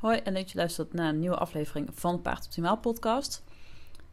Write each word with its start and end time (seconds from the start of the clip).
Hoi 0.00 0.18
en 0.18 0.32
leuk 0.32 0.42
dat 0.42 0.50
je 0.50 0.58
luistert 0.58 0.92
naar 0.92 1.08
een 1.08 1.18
nieuwe 1.18 1.36
aflevering 1.36 1.88
van 1.92 2.22
Paard 2.22 2.44
Optimaal 2.44 2.76
podcast. 2.76 3.44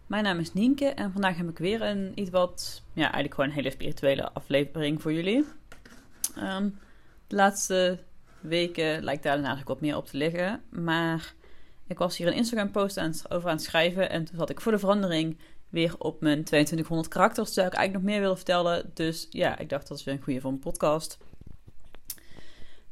Mijn 0.07 0.23
naam 0.23 0.39
is 0.39 0.53
Nienke 0.53 0.85
en 0.85 1.11
vandaag 1.11 1.37
heb 1.37 1.49
ik 1.49 1.57
weer 1.57 1.81
een 1.81 2.11
iets 2.15 2.29
wat, 2.29 2.83
ja, 2.93 3.01
eigenlijk 3.01 3.33
gewoon 3.33 3.49
een 3.49 3.55
hele 3.55 3.71
spirituele 3.71 4.31
aflevering 4.31 5.01
voor 5.01 5.13
jullie. 5.13 5.45
Ehm, 6.35 6.69
de 7.27 7.35
laatste 7.35 7.99
weken 8.39 9.03
lijkt 9.03 9.23
daar 9.23 9.33
eigenlijk 9.33 9.67
wat 9.67 9.81
meer 9.81 9.95
op 9.95 10.05
te 10.05 10.17
liggen, 10.17 10.61
maar 10.69 11.33
ik 11.87 11.97
was 11.97 12.17
hier 12.17 12.27
een 12.27 12.33
Instagram 12.33 12.71
post 12.71 12.99
over 13.29 13.49
aan 13.49 13.55
het 13.55 13.65
schrijven 13.65 14.09
en 14.09 14.25
toen 14.25 14.37
had 14.37 14.49
ik 14.49 14.61
voor 14.61 14.71
de 14.71 14.79
verandering 14.79 15.37
weer 15.69 15.95
op 15.97 16.21
mijn 16.21 16.43
2200 16.43 17.13
karakters, 17.13 17.53
zou 17.53 17.67
ik 17.67 17.73
eigenlijk 17.73 18.03
nog 18.03 18.13
meer 18.13 18.21
willen 18.21 18.37
vertellen. 18.37 18.91
Dus 18.93 19.27
ja, 19.29 19.57
ik 19.57 19.69
dacht 19.69 19.87
dat 19.87 19.97
is 19.97 20.03
weer 20.03 20.13
een 20.13 20.23
goede 20.23 20.41
voor 20.41 20.51
een 20.51 20.59
podcast. 20.59 21.17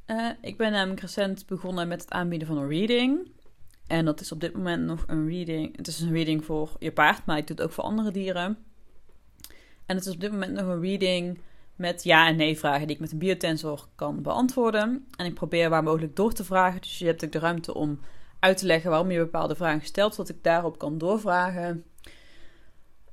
Uh, 0.07 0.29
ik 0.41 0.57
ben 0.57 0.71
namelijk 0.71 1.01
recent 1.01 1.45
begonnen 1.45 1.87
met 1.87 2.01
het 2.01 2.11
aanbieden 2.11 2.47
van 2.47 2.57
een 2.57 2.69
reading. 2.69 3.31
En 3.87 4.05
dat 4.05 4.21
is 4.21 4.31
op 4.31 4.39
dit 4.39 4.53
moment 4.53 4.83
nog 4.83 5.03
een 5.07 5.27
reading. 5.27 5.77
Het 5.77 5.87
is 5.87 5.99
een 5.99 6.11
reading 6.11 6.45
voor 6.45 6.75
je 6.79 6.91
paard, 6.91 7.25
maar 7.25 7.37
ik 7.37 7.47
doe 7.47 7.55
het 7.55 7.65
ook 7.65 7.71
voor 7.71 7.83
andere 7.83 8.11
dieren. 8.11 8.57
En 9.85 9.95
het 9.95 10.05
is 10.05 10.13
op 10.13 10.19
dit 10.19 10.31
moment 10.31 10.53
nog 10.53 10.67
een 10.67 10.81
reading 10.81 11.39
met 11.75 12.03
ja 12.03 12.27
en 12.27 12.35
nee 12.35 12.57
vragen 12.57 12.87
die 12.87 12.95
ik 12.95 13.01
met 13.01 13.11
een 13.11 13.17
biotensor 13.17 13.87
kan 13.95 14.21
beantwoorden. 14.21 15.07
En 15.17 15.25
ik 15.25 15.33
probeer 15.33 15.69
waar 15.69 15.83
mogelijk 15.83 16.15
door 16.15 16.33
te 16.33 16.43
vragen. 16.43 16.81
Dus 16.81 16.99
je 16.99 17.05
hebt 17.05 17.25
ook 17.25 17.31
de 17.31 17.39
ruimte 17.39 17.73
om 17.73 17.99
uit 18.39 18.57
te 18.57 18.65
leggen 18.65 18.89
waarom 18.89 19.11
je 19.11 19.19
bepaalde 19.19 19.55
vragen 19.55 19.87
stelt, 19.87 20.15
zodat 20.15 20.29
ik 20.29 20.43
daarop 20.43 20.77
kan 20.77 20.97
doorvragen. 20.97 21.83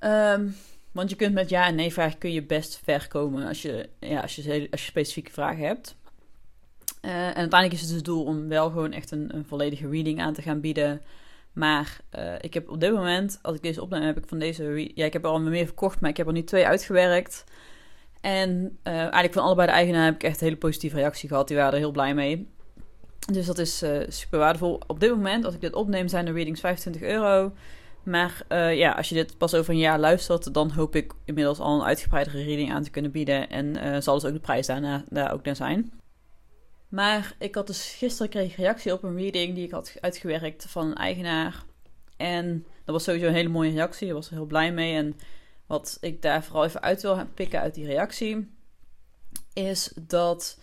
Um, 0.01 0.55
want 0.93 1.11
je 1.11 1.17
kunt 1.17 1.35
met 1.35 1.49
ja 1.49 1.67
en 1.67 1.75
nee 1.75 1.93
vragen 1.93 2.19
kun 2.19 2.33
je 2.33 2.43
best 2.43 2.81
ver 2.85 3.09
komen 3.09 3.47
als 3.47 3.63
je, 3.63 3.89
ja, 4.01 4.21
als 4.21 4.35
je, 4.35 4.69
als 4.71 4.81
je 4.81 4.91
specifieke 4.91 5.31
vragen 5.31 5.67
hebt. 5.67 5.97
Uh, 7.03 7.11
en 7.11 7.35
uiteindelijk 7.35 7.73
is 7.73 7.81
het 7.81 7.89
dus 7.89 7.97
het 7.97 8.05
doel 8.05 8.25
om 8.25 8.49
wel 8.49 8.71
gewoon 8.71 8.93
echt 8.93 9.11
een, 9.11 9.35
een 9.35 9.45
volledige 9.45 9.89
reading 9.89 10.21
aan 10.21 10.33
te 10.33 10.43
gaan 10.43 10.61
bieden. 10.61 11.03
Maar 11.53 12.01
uh, 12.19 12.35
ik 12.41 12.55
heb 12.55 12.69
op 12.71 12.81
dit 12.81 12.93
moment, 12.93 13.39
als 13.43 13.57
ik 13.57 13.63
deze 13.63 13.83
opneem, 13.83 14.03
heb 14.03 14.17
ik 14.17 14.29
van 14.29 14.39
deze... 14.39 14.91
Ja, 14.95 15.05
ik 15.05 15.13
heb 15.13 15.25
er 15.25 15.31
al 15.31 15.41
meer 15.41 15.67
verkocht, 15.67 16.01
maar 16.01 16.11
ik 16.11 16.17
heb 16.17 16.27
er 16.27 16.33
nu 16.33 16.45
twee 16.45 16.67
uitgewerkt. 16.67 17.45
En 18.21 18.79
uh, 18.85 18.93
eigenlijk 18.93 19.33
van 19.33 19.43
allebei 19.43 19.67
de 19.67 19.73
eigenaren 19.73 20.07
heb 20.07 20.15
ik 20.15 20.23
echt 20.23 20.41
een 20.41 20.47
hele 20.47 20.59
positieve 20.59 20.97
reactie 20.97 21.29
gehad. 21.29 21.49
Die 21.49 21.57
waren 21.57 21.73
er 21.73 21.79
heel 21.79 21.91
blij 21.91 22.15
mee. 22.15 22.49
Dus 23.33 23.47
dat 23.47 23.59
is 23.59 23.85
super 24.09 24.39
waardevol. 24.39 24.81
Op 24.87 25.01
dit 25.01 25.11
moment, 25.11 25.45
als 25.45 25.55
ik 25.55 25.61
dit 25.61 25.75
opneem, 25.75 26.09
zijn 26.09 26.25
de 26.25 26.33
readings 26.33 26.61
25 26.61 27.03
euro. 27.03 27.53
Maar 28.03 28.45
ja, 28.75 28.93
als 28.93 29.09
je 29.09 29.15
dit 29.15 29.39
pas 29.39 29.55
over 29.55 29.73
een 29.73 29.79
jaar 29.79 29.99
luistert, 29.99 30.55
dan 30.55 30.71
hoop 30.71 30.97
ik 30.97 31.13
inmiddels 31.25 31.59
al 31.59 31.75
een 31.75 31.87
uitgebreidere 31.87 32.45
reading 32.45 32.73
aan 32.73 32.83
te 32.83 32.91
kunnen 32.91 33.11
bieden. 33.11 33.51
En 33.51 34.03
zal 34.03 34.15
dus 34.15 34.25
ook 34.25 34.33
de 34.33 34.41
prijs 34.41 34.67
daarna, 34.67 35.05
daar 35.09 35.33
ook 35.33 35.45
naar 35.45 35.57
zijn. 35.57 35.93
Maar 36.93 37.35
ik 37.39 37.55
had 37.55 37.67
dus 37.67 37.95
gisteren 37.95 38.31
kreeg 38.31 38.57
reactie 38.57 38.93
op 38.93 39.03
een 39.03 39.17
reading 39.17 39.55
die 39.55 39.65
ik 39.65 39.71
had 39.71 39.95
uitgewerkt 40.01 40.67
van 40.69 40.87
een 40.87 40.95
eigenaar. 40.95 41.65
En 42.17 42.67
dat 42.85 42.95
was 42.95 43.05
sowieso 43.05 43.27
een 43.27 43.35
hele 43.35 43.49
mooie 43.49 43.71
reactie. 43.71 44.07
Daar 44.07 44.17
was 44.17 44.27
er 44.27 44.33
heel 44.33 44.45
blij 44.45 44.73
mee. 44.73 44.95
En 44.95 45.17
wat 45.67 45.99
ik 46.01 46.23
daar 46.23 46.45
vooral 46.45 46.65
even 46.65 46.83
uit 46.83 47.03
wil 47.03 47.27
pikken 47.35 47.61
uit 47.61 47.75
die 47.75 47.87
reactie, 47.87 48.51
is 49.53 49.93
dat 50.01 50.59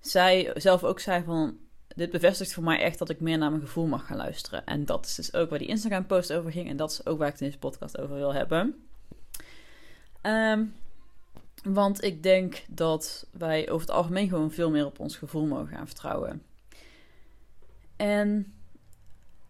zij 0.00 0.52
zelf 0.54 0.84
ook 0.84 1.00
zei 1.00 1.24
van 1.24 1.58
dit 1.88 2.10
bevestigt 2.10 2.52
voor 2.52 2.64
mij 2.64 2.80
echt 2.80 2.98
dat 2.98 3.10
ik 3.10 3.20
meer 3.20 3.38
naar 3.38 3.50
mijn 3.50 3.62
gevoel 3.62 3.86
mag 3.86 4.06
gaan 4.06 4.16
luisteren. 4.16 4.64
En 4.64 4.84
dat 4.84 5.06
is 5.06 5.14
dus 5.14 5.34
ook 5.34 5.50
waar 5.50 5.58
die 5.58 5.68
Instagram 5.68 6.06
post 6.06 6.32
over 6.32 6.52
ging. 6.52 6.68
En 6.68 6.76
dat 6.76 6.90
is 6.90 7.06
ook 7.06 7.18
waar 7.18 7.28
ik 7.28 7.38
deze 7.38 7.58
podcast 7.58 7.98
over 7.98 8.16
wil 8.16 8.34
hebben. 8.34 8.86
Um, 10.22 10.74
want 11.64 12.02
ik 12.02 12.22
denk 12.22 12.62
dat 12.68 13.26
wij 13.30 13.70
over 13.70 13.86
het 13.86 13.96
algemeen 13.96 14.28
gewoon 14.28 14.50
veel 14.50 14.70
meer 14.70 14.86
op 14.86 14.98
ons 14.98 15.16
gevoel 15.16 15.46
mogen 15.46 15.76
gaan 15.76 15.86
vertrouwen. 15.86 16.42
En 17.96 18.52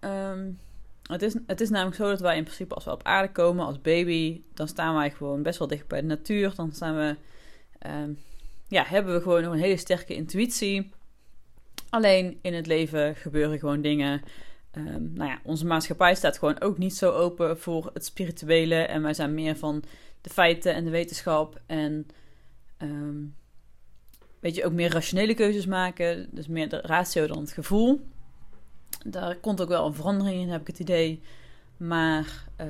um, 0.00 0.58
het, 1.02 1.22
is, 1.22 1.34
het 1.46 1.60
is 1.60 1.70
namelijk 1.70 1.96
zo 1.96 2.08
dat 2.08 2.20
wij 2.20 2.36
in 2.36 2.44
principe 2.44 2.74
als 2.74 2.84
we 2.84 2.90
op 2.90 3.02
aarde 3.02 3.32
komen 3.32 3.66
als 3.66 3.80
baby, 3.80 4.42
dan 4.54 4.68
staan 4.68 4.94
wij 4.94 5.10
gewoon 5.10 5.42
best 5.42 5.58
wel 5.58 5.68
dicht 5.68 5.86
bij 5.86 6.00
de 6.00 6.06
natuur. 6.06 6.52
Dan 6.54 6.72
staan 6.72 6.96
we, 6.96 7.16
um, 7.86 8.18
ja, 8.68 8.84
hebben 8.84 9.14
we 9.14 9.20
gewoon 9.20 9.42
nog 9.42 9.52
een 9.52 9.58
hele 9.58 9.76
sterke 9.76 10.14
intuïtie. 10.14 10.90
Alleen 11.88 12.38
in 12.42 12.54
het 12.54 12.66
leven 12.66 13.16
gebeuren 13.16 13.58
gewoon 13.58 13.80
dingen. 13.80 14.22
Um, 14.76 15.12
nou 15.14 15.30
ja, 15.30 15.38
onze 15.42 15.66
maatschappij 15.66 16.14
staat 16.14 16.38
gewoon 16.38 16.60
ook 16.60 16.78
niet 16.78 16.94
zo 16.94 17.10
open 17.10 17.58
voor 17.58 17.90
het 17.92 18.04
spirituele. 18.04 18.74
En 18.74 19.02
wij 19.02 19.14
zijn 19.14 19.34
meer 19.34 19.56
van 19.56 19.82
de 20.20 20.30
feiten 20.30 20.74
en 20.74 20.84
de 20.84 20.90
wetenschap. 20.90 21.60
En 21.66 22.06
um, 22.78 23.34
weet 24.40 24.54
je, 24.54 24.64
ook 24.64 24.72
meer 24.72 24.92
rationele 24.92 25.34
keuzes 25.34 25.66
maken. 25.66 26.28
Dus 26.30 26.46
meer 26.46 26.68
de 26.68 26.80
ratio 26.80 27.26
dan 27.26 27.38
het 27.38 27.52
gevoel. 27.52 28.00
Daar 29.06 29.36
komt 29.36 29.60
ook 29.60 29.68
wel 29.68 29.86
een 29.86 29.94
verandering 29.94 30.40
in, 30.40 30.48
heb 30.48 30.60
ik 30.60 30.66
het 30.66 30.78
idee. 30.78 31.22
Maar 31.76 32.44
uh, 32.60 32.66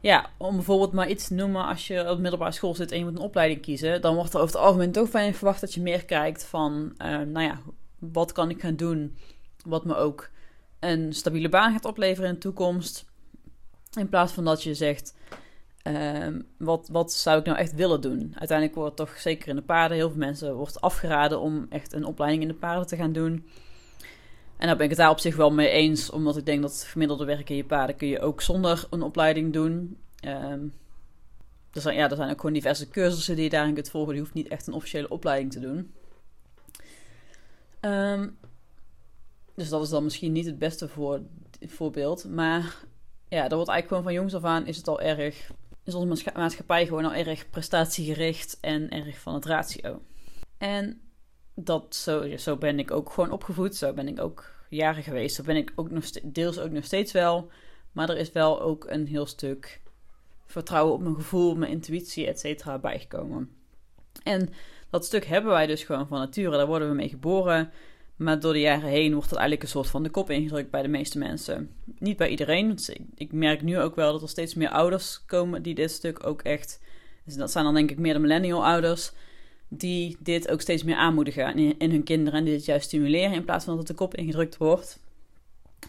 ja, 0.00 0.30
om 0.36 0.54
bijvoorbeeld 0.54 0.92
maar 0.92 1.08
iets 1.08 1.28
te 1.28 1.34
noemen, 1.34 1.66
als 1.66 1.86
je 1.86 2.10
op 2.10 2.18
middelbare 2.18 2.52
school 2.52 2.74
zit 2.74 2.92
en 2.92 2.98
je 2.98 3.04
moet 3.04 3.16
een 3.16 3.24
opleiding 3.24 3.60
kiezen, 3.60 4.00
dan 4.00 4.14
wordt 4.14 4.34
er 4.34 4.40
over 4.40 4.54
het 4.54 4.64
algemeen 4.64 4.92
toch 4.92 5.10
van 5.10 5.34
verwacht 5.34 5.60
dat 5.60 5.74
je 5.74 5.80
meer 5.80 6.04
kijkt 6.04 6.44
van, 6.44 6.94
nou 6.98 7.40
ja, 7.40 7.60
wat 7.98 8.32
kan 8.32 8.50
ik 8.50 8.60
gaan 8.60 8.76
doen 8.76 9.16
wat 9.66 9.84
me 9.84 9.94
ook 9.94 10.30
een 10.80 11.12
stabiele 11.12 11.48
baan 11.48 11.72
gaat 11.72 11.84
opleveren 11.84 12.28
in 12.28 12.34
de 12.34 12.40
toekomst. 12.40 13.04
In 13.98 14.08
plaats 14.08 14.32
van 14.32 14.44
dat 14.44 14.62
je 14.62 14.74
zegt, 14.74 15.14
uh, 15.84 16.26
wat, 16.58 16.88
wat 16.92 17.12
zou 17.12 17.38
ik 17.38 17.44
nou 17.46 17.58
echt 17.58 17.74
willen 17.74 18.00
doen? 18.00 18.34
Uiteindelijk 18.38 18.78
wordt 18.78 18.96
toch 18.96 19.18
zeker 19.18 19.48
in 19.48 19.56
de 19.56 19.62
paarden, 19.62 19.96
heel 19.96 20.08
veel 20.08 20.18
mensen 20.18 20.54
wordt 20.54 20.80
afgeraden 20.80 21.40
om 21.40 21.66
echt 21.68 21.92
een 21.92 22.04
opleiding 22.04 22.42
in 22.42 22.48
de 22.48 22.54
paarden 22.54 22.86
te 22.86 22.96
gaan 22.96 23.12
doen. 23.12 23.46
En 24.56 24.66
daar 24.66 24.76
ben 24.76 24.84
ik 24.84 24.90
het 24.90 24.98
daar 24.98 25.10
op 25.10 25.18
zich 25.18 25.36
wel 25.36 25.52
mee 25.52 25.68
eens, 25.68 26.10
omdat 26.10 26.36
ik 26.36 26.46
denk 26.46 26.62
dat 26.62 26.84
gemiddelde 26.88 27.24
werk 27.24 27.50
in 27.50 27.56
je 27.56 27.64
paarden 27.64 27.96
kun 27.96 28.08
je 28.08 28.20
ook 28.20 28.42
zonder 28.42 28.86
een 28.90 29.02
opleiding 29.02 29.52
doen. 29.52 29.98
Um, 30.26 30.72
er, 31.72 31.80
zijn, 31.80 31.96
ja, 31.96 32.10
er 32.10 32.16
zijn 32.16 32.30
ook 32.30 32.40
gewoon 32.40 32.54
diverse 32.54 32.88
cursussen 32.88 33.34
die 33.34 33.44
je 33.44 33.50
daarin 33.50 33.74
kunt 33.74 33.90
volgen. 33.90 34.14
Je 34.14 34.20
hoeft 34.20 34.34
niet 34.34 34.48
echt 34.48 34.66
een 34.66 34.72
officiële 34.72 35.08
opleiding 35.08 35.52
te 35.52 35.60
doen. 35.60 35.92
Um, 37.80 38.38
dus 39.56 39.68
dat 39.68 39.82
is 39.82 39.88
dan 39.88 40.04
misschien 40.04 40.32
niet 40.32 40.46
het 40.46 40.58
beste 40.58 40.88
voor, 40.88 41.20
voorbeeld. 41.60 42.24
Maar 42.24 42.84
ja, 43.28 43.42
dat 43.42 43.52
wordt 43.52 43.70
eigenlijk 43.70 43.88
gewoon 43.88 44.02
van 44.02 44.12
jongs 44.12 44.34
af 44.34 44.44
aan 44.44 44.66
is 44.66 44.76
het 44.76 44.88
al 44.88 45.00
erg. 45.00 45.50
Is 45.84 45.94
onze 45.94 46.32
maatschappij 46.34 46.86
gewoon 46.86 47.04
al 47.04 47.14
erg 47.14 47.50
prestatiegericht 47.50 48.58
en 48.60 48.90
erg 48.90 49.18
van 49.18 49.34
het 49.34 49.44
ratio. 49.44 50.02
En 50.58 51.00
dat 51.54 51.94
zo, 51.94 52.36
zo 52.36 52.56
ben 52.56 52.78
ik 52.78 52.90
ook 52.90 53.10
gewoon 53.12 53.30
opgevoed. 53.30 53.76
Zo 53.76 53.92
ben 53.92 54.08
ik 54.08 54.20
ook 54.20 54.52
jaren 54.68 55.02
geweest. 55.02 55.36
Zo 55.36 55.42
ben 55.42 55.56
ik 55.56 55.72
ook 55.74 55.90
nog 55.90 56.10
deels 56.10 56.58
ook 56.58 56.70
nog 56.70 56.84
steeds 56.84 57.12
wel. 57.12 57.50
Maar 57.92 58.08
er 58.08 58.16
is 58.16 58.32
wel 58.32 58.60
ook 58.60 58.84
een 58.88 59.06
heel 59.06 59.26
stuk 59.26 59.80
vertrouwen 60.46 60.94
op 60.94 61.00
mijn 61.00 61.14
gevoel, 61.14 61.54
mijn 61.54 61.70
intuïtie, 61.70 62.26
et 62.26 62.40
cetera, 62.40 62.78
bijgekomen. 62.78 63.50
En 64.22 64.48
dat 64.90 65.04
stuk 65.04 65.24
hebben 65.24 65.52
wij 65.52 65.66
dus 65.66 65.84
gewoon 65.84 66.08
van 66.08 66.18
nature. 66.18 66.56
Daar 66.56 66.66
worden 66.66 66.88
we 66.88 66.94
mee 66.94 67.08
geboren. 67.08 67.70
Maar 68.16 68.40
door 68.40 68.52
de 68.52 68.60
jaren 68.60 68.88
heen 68.88 69.12
wordt 69.12 69.30
het 69.30 69.38
eigenlijk 69.38 69.62
een 69.62 69.74
soort 69.74 69.88
van 69.88 70.02
de 70.02 70.10
kop 70.10 70.30
ingedrukt 70.30 70.70
bij 70.70 70.82
de 70.82 70.88
meeste 70.88 71.18
mensen. 71.18 71.70
Niet 71.98 72.16
bij 72.16 72.28
iedereen. 72.28 72.66
Want 72.66 72.94
ik, 73.14 73.32
merk 73.32 73.62
nu 73.62 73.80
ook 73.80 73.94
wel 73.94 74.12
dat 74.12 74.22
er 74.22 74.28
steeds 74.28 74.54
meer 74.54 74.68
ouders 74.68 75.24
komen 75.26 75.62
die 75.62 75.74
dit 75.74 75.90
stuk 75.90 76.26
ook 76.26 76.42
echt. 76.42 76.80
Dus 77.24 77.34
dat 77.34 77.50
zijn 77.50 77.64
dan 77.64 77.74
denk 77.74 77.90
ik 77.90 77.98
meer 77.98 78.12
de 78.12 78.18
millennial 78.18 78.66
ouders. 78.66 79.12
Die 79.68 80.16
dit 80.20 80.50
ook 80.50 80.60
steeds 80.60 80.82
meer 80.82 80.96
aanmoedigen 80.96 81.56
in, 81.78 81.90
hun 81.90 82.02
kinderen. 82.02 82.38
En 82.38 82.44
die 82.44 82.54
dit 82.54 82.64
juist 82.64 82.86
stimuleren 82.86 83.32
in 83.32 83.44
plaats 83.44 83.64
van 83.64 83.76
dat 83.76 83.88
het 83.88 83.96
de 83.96 84.04
kop 84.04 84.14
ingedrukt 84.14 84.56
wordt. 84.56 85.00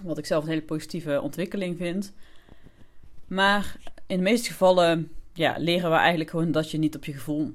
Wat 0.03 0.17
ik 0.17 0.25
zelf 0.25 0.44
een 0.44 0.49
hele 0.49 0.61
positieve 0.61 1.21
ontwikkeling 1.21 1.77
vind. 1.77 2.13
Maar 3.27 3.77
in 4.07 4.17
de 4.17 4.23
meeste 4.23 4.49
gevallen 4.49 5.11
ja, 5.33 5.55
leren 5.57 5.89
we 5.89 5.95
eigenlijk 5.95 6.29
gewoon 6.29 6.51
dat 6.51 6.71
je 6.71 6.77
niet 6.77 6.95
op 6.95 7.05
je 7.05 7.13
gevoel 7.13 7.53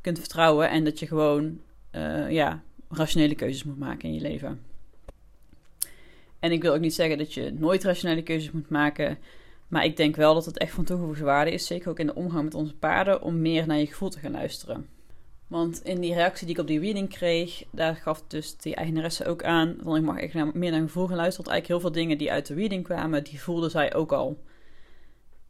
kunt 0.00 0.18
vertrouwen. 0.18 0.70
En 0.70 0.84
dat 0.84 0.98
je 0.98 1.06
gewoon 1.06 1.60
uh, 1.92 2.30
ja, 2.30 2.62
rationele 2.88 3.34
keuzes 3.34 3.64
moet 3.64 3.78
maken 3.78 4.08
in 4.08 4.14
je 4.14 4.20
leven. 4.20 4.60
En 6.38 6.52
ik 6.52 6.62
wil 6.62 6.74
ook 6.74 6.80
niet 6.80 6.94
zeggen 6.94 7.18
dat 7.18 7.34
je 7.34 7.52
nooit 7.52 7.84
rationele 7.84 8.22
keuzes 8.22 8.50
moet 8.50 8.68
maken. 8.68 9.18
Maar 9.68 9.84
ik 9.84 9.96
denk 9.96 10.16
wel 10.16 10.34
dat 10.34 10.44
het 10.44 10.58
echt 10.58 10.72
van 10.72 10.84
toegevoegde 10.84 11.24
waarde 11.24 11.50
is, 11.50 11.66
zeker 11.66 11.90
ook 11.90 11.98
in 11.98 12.06
de 12.06 12.14
omgang 12.14 12.44
met 12.44 12.54
onze 12.54 12.74
paarden, 12.74 13.22
om 13.22 13.40
meer 13.40 13.66
naar 13.66 13.78
je 13.78 13.86
gevoel 13.86 14.08
te 14.08 14.18
gaan 14.18 14.30
luisteren. 14.30 14.88
Want 15.46 15.84
in 15.84 16.00
die 16.00 16.14
reactie 16.14 16.46
die 16.46 16.54
ik 16.54 16.60
op 16.60 16.66
die 16.66 16.80
reading 16.80 17.08
kreeg, 17.08 17.64
daar 17.70 17.96
gaf 17.96 18.22
dus 18.26 18.56
die 18.56 18.74
eigenaresse 18.74 19.26
ook 19.26 19.44
aan. 19.44 19.76
Want 19.82 19.96
ik 19.96 20.02
mag 20.02 20.18
echt 20.18 20.34
meer 20.34 20.44
naar 20.44 20.54
mijn 20.54 20.86
gevoel 20.86 21.06
gaan 21.06 21.16
luisteren. 21.16 21.44
Want 21.44 21.48
eigenlijk 21.48 21.66
heel 21.66 21.80
veel 21.80 22.02
dingen 22.02 22.18
die 22.18 22.32
uit 22.32 22.46
de 22.46 22.54
reading 22.54 22.84
kwamen, 22.84 23.24
die 23.24 23.40
voelde 23.40 23.68
zij 23.68 23.94
ook 23.94 24.12
al. 24.12 24.42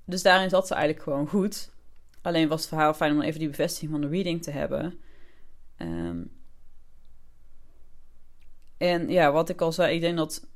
Dus 0.05 0.23
daarin 0.23 0.51
zat 0.51 0.67
ze 0.67 0.75
eigenlijk 0.75 1.05
gewoon 1.05 1.29
goed. 1.29 1.71
Alleen 2.23 2.49
was 2.49 2.61
het 2.61 2.69
voor 2.69 2.79
haar 2.79 2.95
fijn 2.95 3.13
om 3.13 3.21
even 3.21 3.39
die 3.39 3.49
bevestiging 3.49 3.91
van 3.91 4.01
de 4.01 4.09
reading 4.09 4.43
te 4.43 4.51
hebben. 4.51 4.99
Um, 5.79 6.31
en 8.79 9.09
ja, 9.09 9.33
wat 9.33 9.49
ik 9.49 9.61
al 9.61 9.73
zei, 9.73 9.95
ik 9.95 10.01
denk 10.01 10.17
dat 10.17 10.47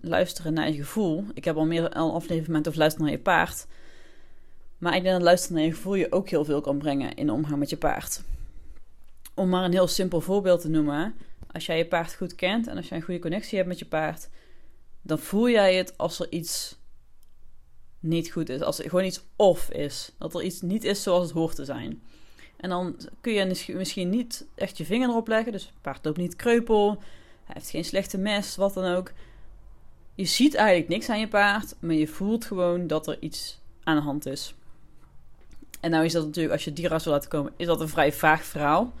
luisteren 0.00 0.52
naar 0.52 0.70
je 0.70 0.76
gevoel. 0.76 1.24
Ik 1.34 1.44
heb 1.44 1.56
al 1.56 1.66
meer 1.66 1.84
een 1.84 1.92
aflevering 1.92 2.66
over 2.66 2.78
luisteren 2.78 3.06
naar 3.06 3.16
je 3.16 3.22
paard. 3.22 3.66
Maar 4.78 4.96
ik 4.96 5.02
denk 5.02 5.14
dat 5.14 5.24
luisteren 5.24 5.56
naar 5.56 5.66
je 5.66 5.74
gevoel 5.74 5.94
je 5.94 6.12
ook 6.12 6.28
heel 6.28 6.44
veel 6.44 6.60
kan 6.60 6.78
brengen 6.78 7.14
in 7.14 7.26
de 7.26 7.32
omgang 7.32 7.58
met 7.58 7.70
je 7.70 7.76
paard. 7.76 8.22
Om 9.34 9.48
maar 9.48 9.64
een 9.64 9.72
heel 9.72 9.86
simpel 9.86 10.20
voorbeeld 10.20 10.60
te 10.60 10.68
noemen. 10.68 11.14
als 11.52 11.66
jij 11.66 11.78
je 11.78 11.86
paard 11.86 12.14
goed 12.14 12.34
kent 12.34 12.66
en 12.66 12.76
als 12.76 12.88
jij 12.88 12.98
een 12.98 13.04
goede 13.04 13.20
connectie 13.20 13.56
hebt 13.56 13.68
met 13.68 13.78
je 13.78 13.86
paard, 13.86 14.28
dan 15.02 15.18
voel 15.18 15.48
jij 15.48 15.74
het 15.74 15.98
als 15.98 16.20
er 16.20 16.32
iets 16.32 16.78
niet 18.00 18.30
goed 18.30 18.48
is. 18.48 18.60
Als 18.60 18.78
er 18.78 18.88
gewoon 18.88 19.04
iets 19.04 19.24
off 19.36 19.70
is. 19.70 20.12
Dat 20.18 20.34
er 20.34 20.42
iets 20.42 20.60
niet 20.60 20.84
is 20.84 21.02
zoals 21.02 21.22
het 21.22 21.32
hoort 21.32 21.54
te 21.54 21.64
zijn. 21.64 22.02
En 22.56 22.68
dan 22.68 22.96
kun 23.20 23.32
je 23.32 23.74
misschien 23.74 24.10
niet 24.10 24.46
echt 24.54 24.78
je 24.78 24.84
vinger 24.84 25.08
erop 25.08 25.28
leggen. 25.28 25.52
Dus 25.52 25.64
het 25.64 25.80
paard 25.80 26.04
loopt 26.04 26.18
niet 26.18 26.36
kreupel. 26.36 27.02
Hij 27.44 27.54
heeft 27.54 27.70
geen 27.70 27.84
slechte 27.84 28.18
mes, 28.18 28.56
wat 28.56 28.74
dan 28.74 28.94
ook. 28.94 29.12
Je 30.14 30.24
ziet 30.24 30.54
eigenlijk 30.54 30.88
niks 30.88 31.08
aan 31.08 31.20
je 31.20 31.28
paard, 31.28 31.74
maar 31.80 31.94
je 31.94 32.06
voelt 32.06 32.44
gewoon 32.44 32.86
dat 32.86 33.06
er 33.06 33.16
iets 33.20 33.60
aan 33.82 33.96
de 33.96 34.02
hand 34.02 34.26
is. 34.26 34.54
En 35.80 35.90
nou 35.90 36.04
is 36.04 36.12
dat 36.12 36.24
natuurlijk, 36.24 36.54
als 36.54 36.64
je 36.64 36.72
dierras 36.72 37.04
wil 37.04 37.12
laten 37.12 37.30
komen, 37.30 37.52
is 37.56 37.66
dat 37.66 37.80
een 37.80 37.88
vrij 37.88 38.12
vaag 38.12 38.44
verhaal. 38.44 38.92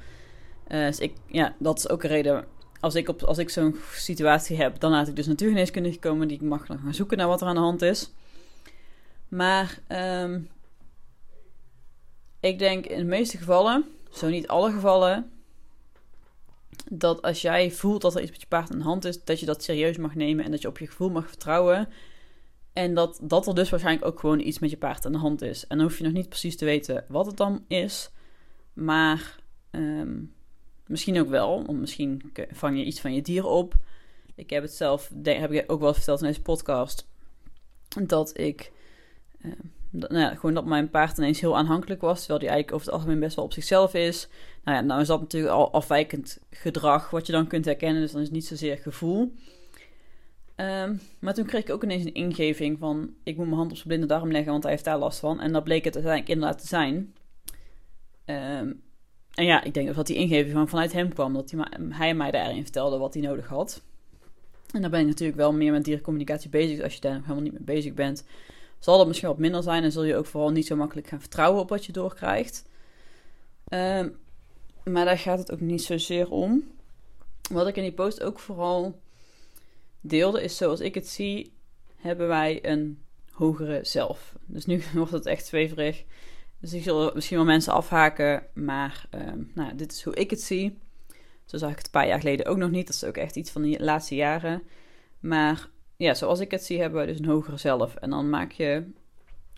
Uh, 0.68 0.86
dus 0.86 0.98
ik, 0.98 1.12
ja, 1.26 1.54
dat 1.58 1.78
is 1.78 1.88
ook 1.88 2.02
een 2.02 2.08
reden. 2.10 2.44
Als 2.80 2.94
ik, 2.94 3.08
op, 3.08 3.22
als 3.22 3.38
ik 3.38 3.50
zo'n 3.50 3.76
situatie 3.92 4.56
heb, 4.56 4.80
dan 4.80 4.90
laat 4.90 5.08
ik 5.08 5.16
dus 5.16 5.26
natuurgeneeskundige 5.26 5.98
komen. 5.98 6.28
Die 6.28 6.42
mag 6.42 6.66
dan 6.66 6.78
gaan 6.78 6.94
zoeken 6.94 7.16
naar 7.16 7.26
wat 7.26 7.40
er 7.40 7.46
aan 7.46 7.54
de 7.54 7.60
hand 7.60 7.82
is. 7.82 8.10
Maar 9.28 9.78
um, 9.88 10.48
ik 12.40 12.58
denk 12.58 12.86
in 12.86 12.98
de 12.98 13.04
meeste 13.04 13.36
gevallen, 13.36 13.84
zo 14.10 14.28
niet 14.28 14.48
alle 14.48 14.72
gevallen, 14.72 15.30
dat 16.90 17.22
als 17.22 17.42
jij 17.42 17.70
voelt 17.70 18.02
dat 18.02 18.14
er 18.14 18.22
iets 18.22 18.30
met 18.30 18.40
je 18.40 18.46
paard 18.46 18.72
aan 18.72 18.78
de 18.78 18.84
hand 18.84 19.04
is, 19.04 19.24
dat 19.24 19.40
je 19.40 19.46
dat 19.46 19.62
serieus 19.62 19.96
mag 19.96 20.14
nemen 20.14 20.44
en 20.44 20.50
dat 20.50 20.62
je 20.62 20.68
op 20.68 20.78
je 20.78 20.86
gevoel 20.86 21.10
mag 21.10 21.28
vertrouwen. 21.28 21.88
En 22.72 22.94
dat, 22.94 23.18
dat 23.22 23.46
er 23.46 23.54
dus 23.54 23.70
waarschijnlijk 23.70 24.06
ook 24.06 24.20
gewoon 24.20 24.40
iets 24.40 24.58
met 24.58 24.70
je 24.70 24.76
paard 24.76 25.06
aan 25.06 25.12
de 25.12 25.18
hand 25.18 25.42
is. 25.42 25.66
En 25.66 25.76
dan 25.76 25.86
hoef 25.86 25.98
je 25.98 26.04
nog 26.04 26.12
niet 26.12 26.28
precies 26.28 26.56
te 26.56 26.64
weten 26.64 27.04
wat 27.08 27.26
het 27.26 27.36
dan 27.36 27.64
is. 27.68 28.10
Maar 28.72 29.40
um, 29.70 30.34
misschien 30.86 31.20
ook 31.20 31.28
wel, 31.28 31.66
want 31.66 31.80
misschien 31.80 32.32
vang 32.50 32.78
je 32.78 32.84
iets 32.84 33.00
van 33.00 33.14
je 33.14 33.22
dier 33.22 33.46
op. 33.46 33.74
Ik 34.34 34.50
heb 34.50 34.62
het 34.62 34.72
zelf, 34.72 35.10
heb 35.22 35.52
ik 35.52 35.72
ook 35.72 35.80
wel 35.80 35.94
verteld 35.94 36.20
in 36.20 36.26
deze 36.26 36.42
podcast, 36.42 37.08
dat 38.06 38.38
ik 38.38 38.72
uh, 39.40 39.52
nou 39.94 40.18
ja, 40.18 40.34
gewoon 40.34 40.54
dat 40.54 40.64
mijn 40.64 40.90
paard 40.90 41.18
ineens 41.18 41.40
heel 41.40 41.56
aanhankelijk 41.56 42.00
was. 42.00 42.18
Terwijl 42.18 42.38
die 42.38 42.48
eigenlijk 42.48 42.76
over 42.76 42.92
het 42.92 42.96
algemeen 42.96 43.20
best 43.20 43.36
wel 43.36 43.44
op 43.44 43.52
zichzelf 43.52 43.94
is. 43.94 44.28
Nou 44.64 44.76
ja, 44.76 44.82
nou 44.82 45.00
is 45.00 45.06
dat 45.06 45.20
natuurlijk 45.20 45.54
al 45.54 45.72
afwijkend 45.72 46.40
gedrag 46.50 47.10
wat 47.10 47.26
je 47.26 47.32
dan 47.32 47.46
kunt 47.46 47.64
herkennen. 47.64 48.00
Dus 48.02 48.12
dan 48.12 48.20
is 48.20 48.26
het 48.26 48.36
niet 48.36 48.46
zozeer 48.46 48.76
gevoel. 48.76 49.34
Um, 50.56 51.00
maar 51.18 51.34
toen 51.34 51.46
kreeg 51.46 51.62
ik 51.62 51.70
ook 51.70 51.82
ineens 51.82 52.04
een 52.04 52.14
ingeving 52.14 52.78
van... 52.78 53.14
ik 53.22 53.36
moet 53.36 53.46
mijn 53.46 53.58
hand 53.58 53.70
op 53.70 53.76
zijn 53.76 53.88
blinde 53.88 54.06
darm 54.06 54.30
leggen, 54.32 54.50
want 54.50 54.62
hij 54.62 54.72
heeft 54.72 54.84
daar 54.84 54.98
last 54.98 55.18
van. 55.18 55.40
En 55.40 55.52
dat 55.52 55.64
bleek 55.64 55.84
het 55.84 55.94
uiteindelijk 55.94 56.34
inderdaad 56.34 56.60
te 56.60 56.66
zijn. 56.66 57.14
Um, 58.26 58.82
en 59.34 59.44
ja, 59.44 59.64
ik 59.64 59.74
denk 59.74 59.94
dat 59.94 60.06
die 60.06 60.16
ingeving 60.16 60.52
van 60.52 60.68
vanuit 60.68 60.92
hem 60.92 61.12
kwam. 61.12 61.32
Dat 61.32 61.54
hij, 61.88 62.14
mij 62.14 62.30
daarin 62.30 62.62
vertelde 62.62 62.98
wat 62.98 63.14
hij 63.14 63.22
nodig 63.22 63.46
had. 63.46 63.82
En 64.72 64.82
dan 64.82 64.90
ben 64.90 65.00
je 65.00 65.06
natuurlijk 65.06 65.38
wel 65.38 65.52
meer 65.52 65.72
met 65.72 65.84
dierencommunicatie 65.84 66.50
bezig. 66.50 66.82
Als 66.82 66.94
je 66.94 67.00
daar 67.00 67.12
helemaal 67.12 67.42
niet 67.42 67.52
mee 67.52 67.62
bezig 67.62 67.94
bent 67.94 68.24
zal 68.84 68.98
dat 68.98 69.06
misschien 69.06 69.28
wat 69.28 69.38
minder 69.38 69.62
zijn 69.62 69.82
en 69.82 69.92
zul 69.92 70.04
je 70.04 70.16
ook 70.16 70.26
vooral 70.26 70.50
niet 70.50 70.66
zo 70.66 70.76
makkelijk 70.76 71.06
gaan 71.06 71.20
vertrouwen 71.20 71.60
op 71.60 71.68
wat 71.68 71.86
je 71.86 71.92
doorkrijgt. 71.92 72.64
Uh, 73.68 74.04
maar 74.84 75.04
daar 75.04 75.18
gaat 75.18 75.38
het 75.38 75.52
ook 75.52 75.60
niet 75.60 75.82
zozeer 75.82 76.30
om. 76.30 76.64
Wat 77.50 77.66
ik 77.66 77.76
in 77.76 77.82
die 77.82 77.92
post 77.92 78.22
ook 78.22 78.38
vooral 78.38 79.00
deelde, 80.00 80.42
is 80.42 80.56
zoals 80.56 80.80
ik 80.80 80.94
het 80.94 81.08
zie, 81.08 81.52
hebben 81.96 82.28
wij 82.28 82.58
een 82.62 83.02
hogere 83.30 83.80
zelf. 83.82 84.34
Dus 84.46 84.66
nu 84.66 84.82
wordt 84.94 85.12
het 85.12 85.26
echt 85.26 85.46
zweverig. 85.46 86.04
Dus 86.60 86.72
ik 86.72 86.82
zal 86.82 87.10
misschien 87.14 87.36
wel 87.36 87.46
mensen 87.46 87.72
afhaken, 87.72 88.46
maar 88.54 89.06
uh, 89.14 89.32
nou, 89.54 89.74
dit 89.76 89.92
is 89.92 90.02
hoe 90.02 90.14
ik 90.14 90.30
het 90.30 90.42
zie. 90.42 90.78
Zo 91.44 91.56
zag 91.56 91.70
ik 91.70 91.76
het 91.76 91.86
een 91.86 91.92
paar 91.92 92.06
jaar 92.06 92.20
geleden 92.20 92.46
ook 92.46 92.56
nog 92.56 92.70
niet. 92.70 92.86
Dat 92.86 92.96
is 92.96 93.04
ook 93.04 93.16
echt 93.16 93.36
iets 93.36 93.50
van 93.50 93.62
de 93.62 93.84
laatste 93.84 94.14
jaren. 94.14 94.62
Maar 95.20 95.68
ja, 96.04 96.14
zoals 96.14 96.40
ik 96.40 96.50
het 96.50 96.64
zie, 96.64 96.80
hebben 96.80 97.00
we 97.00 97.06
dus 97.06 97.18
een 97.18 97.24
hogere 97.24 97.56
zelf. 97.56 97.94
En 97.94 98.10
dan 98.10 98.30
maak 98.30 98.52
je 98.52 98.84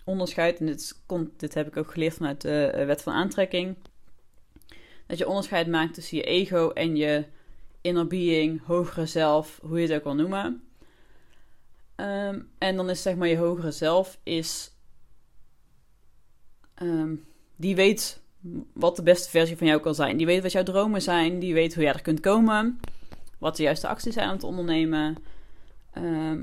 onderscheid, 0.03 0.59
en 0.59 0.65
dit, 0.65 1.01
dit 1.37 1.53
heb 1.53 1.67
ik 1.67 1.77
ook 1.77 1.91
geleerd 1.91 2.13
vanuit 2.13 2.41
de 2.41 2.65
eh, 2.65 2.85
wet 2.85 3.01
van 3.01 3.13
aantrekking. 3.13 3.75
Dat 5.07 5.17
je 5.17 5.27
onderscheid 5.27 5.67
maakt 5.67 5.93
tussen 5.93 6.17
je 6.17 6.23
ego 6.23 6.69
en 6.69 6.95
je 6.95 7.25
inner 7.81 8.07
being, 8.07 8.65
hogere 8.65 9.05
zelf, 9.05 9.59
hoe 9.63 9.81
je 9.81 9.87
het 9.87 9.95
ook 9.97 10.03
wil 10.03 10.15
noemen. 10.15 10.63
Ehm, 11.95 12.41
en 12.57 12.75
dan 12.75 12.89
is 12.89 13.01
zeg 13.01 13.15
maar 13.15 13.27
je 13.27 13.37
hogere 13.37 13.71
zelf 13.71 14.19
is. 14.23 14.71
Ehm, 16.73 17.15
die 17.55 17.75
weet 17.75 18.21
wat 18.73 18.95
de 18.95 19.03
beste 19.03 19.29
versie 19.29 19.57
van 19.57 19.67
jou 19.67 19.81
kan 19.81 19.95
zijn. 19.95 20.17
Die 20.17 20.25
weet 20.25 20.41
wat 20.41 20.51
jouw 20.51 20.63
dromen 20.63 21.01
zijn. 21.01 21.39
Die 21.39 21.53
weet 21.53 21.73
hoe 21.73 21.83
jij 21.83 21.93
er 21.93 22.01
kunt 22.01 22.19
komen. 22.19 22.79
Wat 23.37 23.57
de 23.57 23.63
juiste 23.63 23.87
acties 23.87 24.13
zijn 24.13 24.29
om 24.29 24.37
te 24.37 24.45
ondernemen. 24.45 25.17
Ehm, 26.03 26.41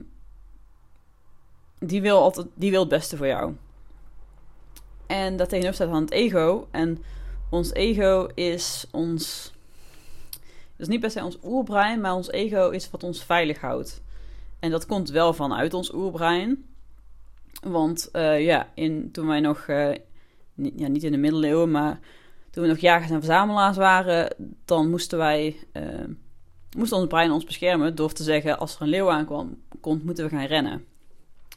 die, 1.78 2.02
wil 2.02 2.22
altijd, 2.22 2.46
die 2.54 2.70
wil 2.70 2.80
het 2.80 2.88
beste 2.88 3.16
voor 3.16 3.26
jou. 3.26 3.54
En 5.06 5.36
dat 5.36 5.48
tegenover 5.48 5.74
staat 5.74 5.88
aan 5.88 6.02
het 6.02 6.10
ego. 6.10 6.68
En 6.70 7.02
ons 7.50 7.72
ego 7.72 8.28
is 8.34 8.86
ons. 8.90 9.52
is 10.76 10.88
niet 10.88 11.00
per 11.00 11.10
se 11.10 11.24
ons 11.24 11.38
oerbrein, 11.42 12.00
maar 12.00 12.14
ons 12.14 12.30
ego 12.30 12.70
is 12.70 12.90
wat 12.90 13.02
ons 13.02 13.24
veilig 13.24 13.60
houdt. 13.60 14.02
En 14.60 14.70
dat 14.70 14.86
komt 14.86 15.10
wel 15.10 15.34
vanuit 15.34 15.74
ons 15.74 15.94
oerbrein. 15.94 16.64
Want 17.62 18.08
uh, 18.12 18.44
ja, 18.44 18.68
in, 18.74 19.10
toen 19.12 19.26
wij 19.26 19.40
nog, 19.40 19.66
uh, 19.66 19.90
niet, 20.54 20.72
ja, 20.76 20.88
niet 20.88 21.02
in 21.02 21.12
de 21.12 21.18
middeleeuwen, 21.18 21.70
maar 21.70 21.98
toen 22.50 22.62
we 22.62 22.68
nog 22.68 22.78
jagers 22.78 23.10
en 23.10 23.22
verzamelaars 23.22 23.76
waren, 23.76 24.34
dan 24.64 24.90
moesten 24.90 25.18
wij 25.18 25.56
uh, 25.72 26.04
moest 26.74 26.92
ons 26.92 27.06
brein 27.06 27.30
ons 27.30 27.44
beschermen 27.44 27.94
door 27.94 28.12
te 28.12 28.22
zeggen: 28.22 28.58
als 28.58 28.74
er 28.74 28.82
een 28.82 28.88
leeuw 28.88 29.10
aankwam, 29.10 29.62
komt, 29.80 30.04
moeten 30.04 30.24
we 30.24 30.30
gaan 30.30 30.46
rennen. 30.46 30.84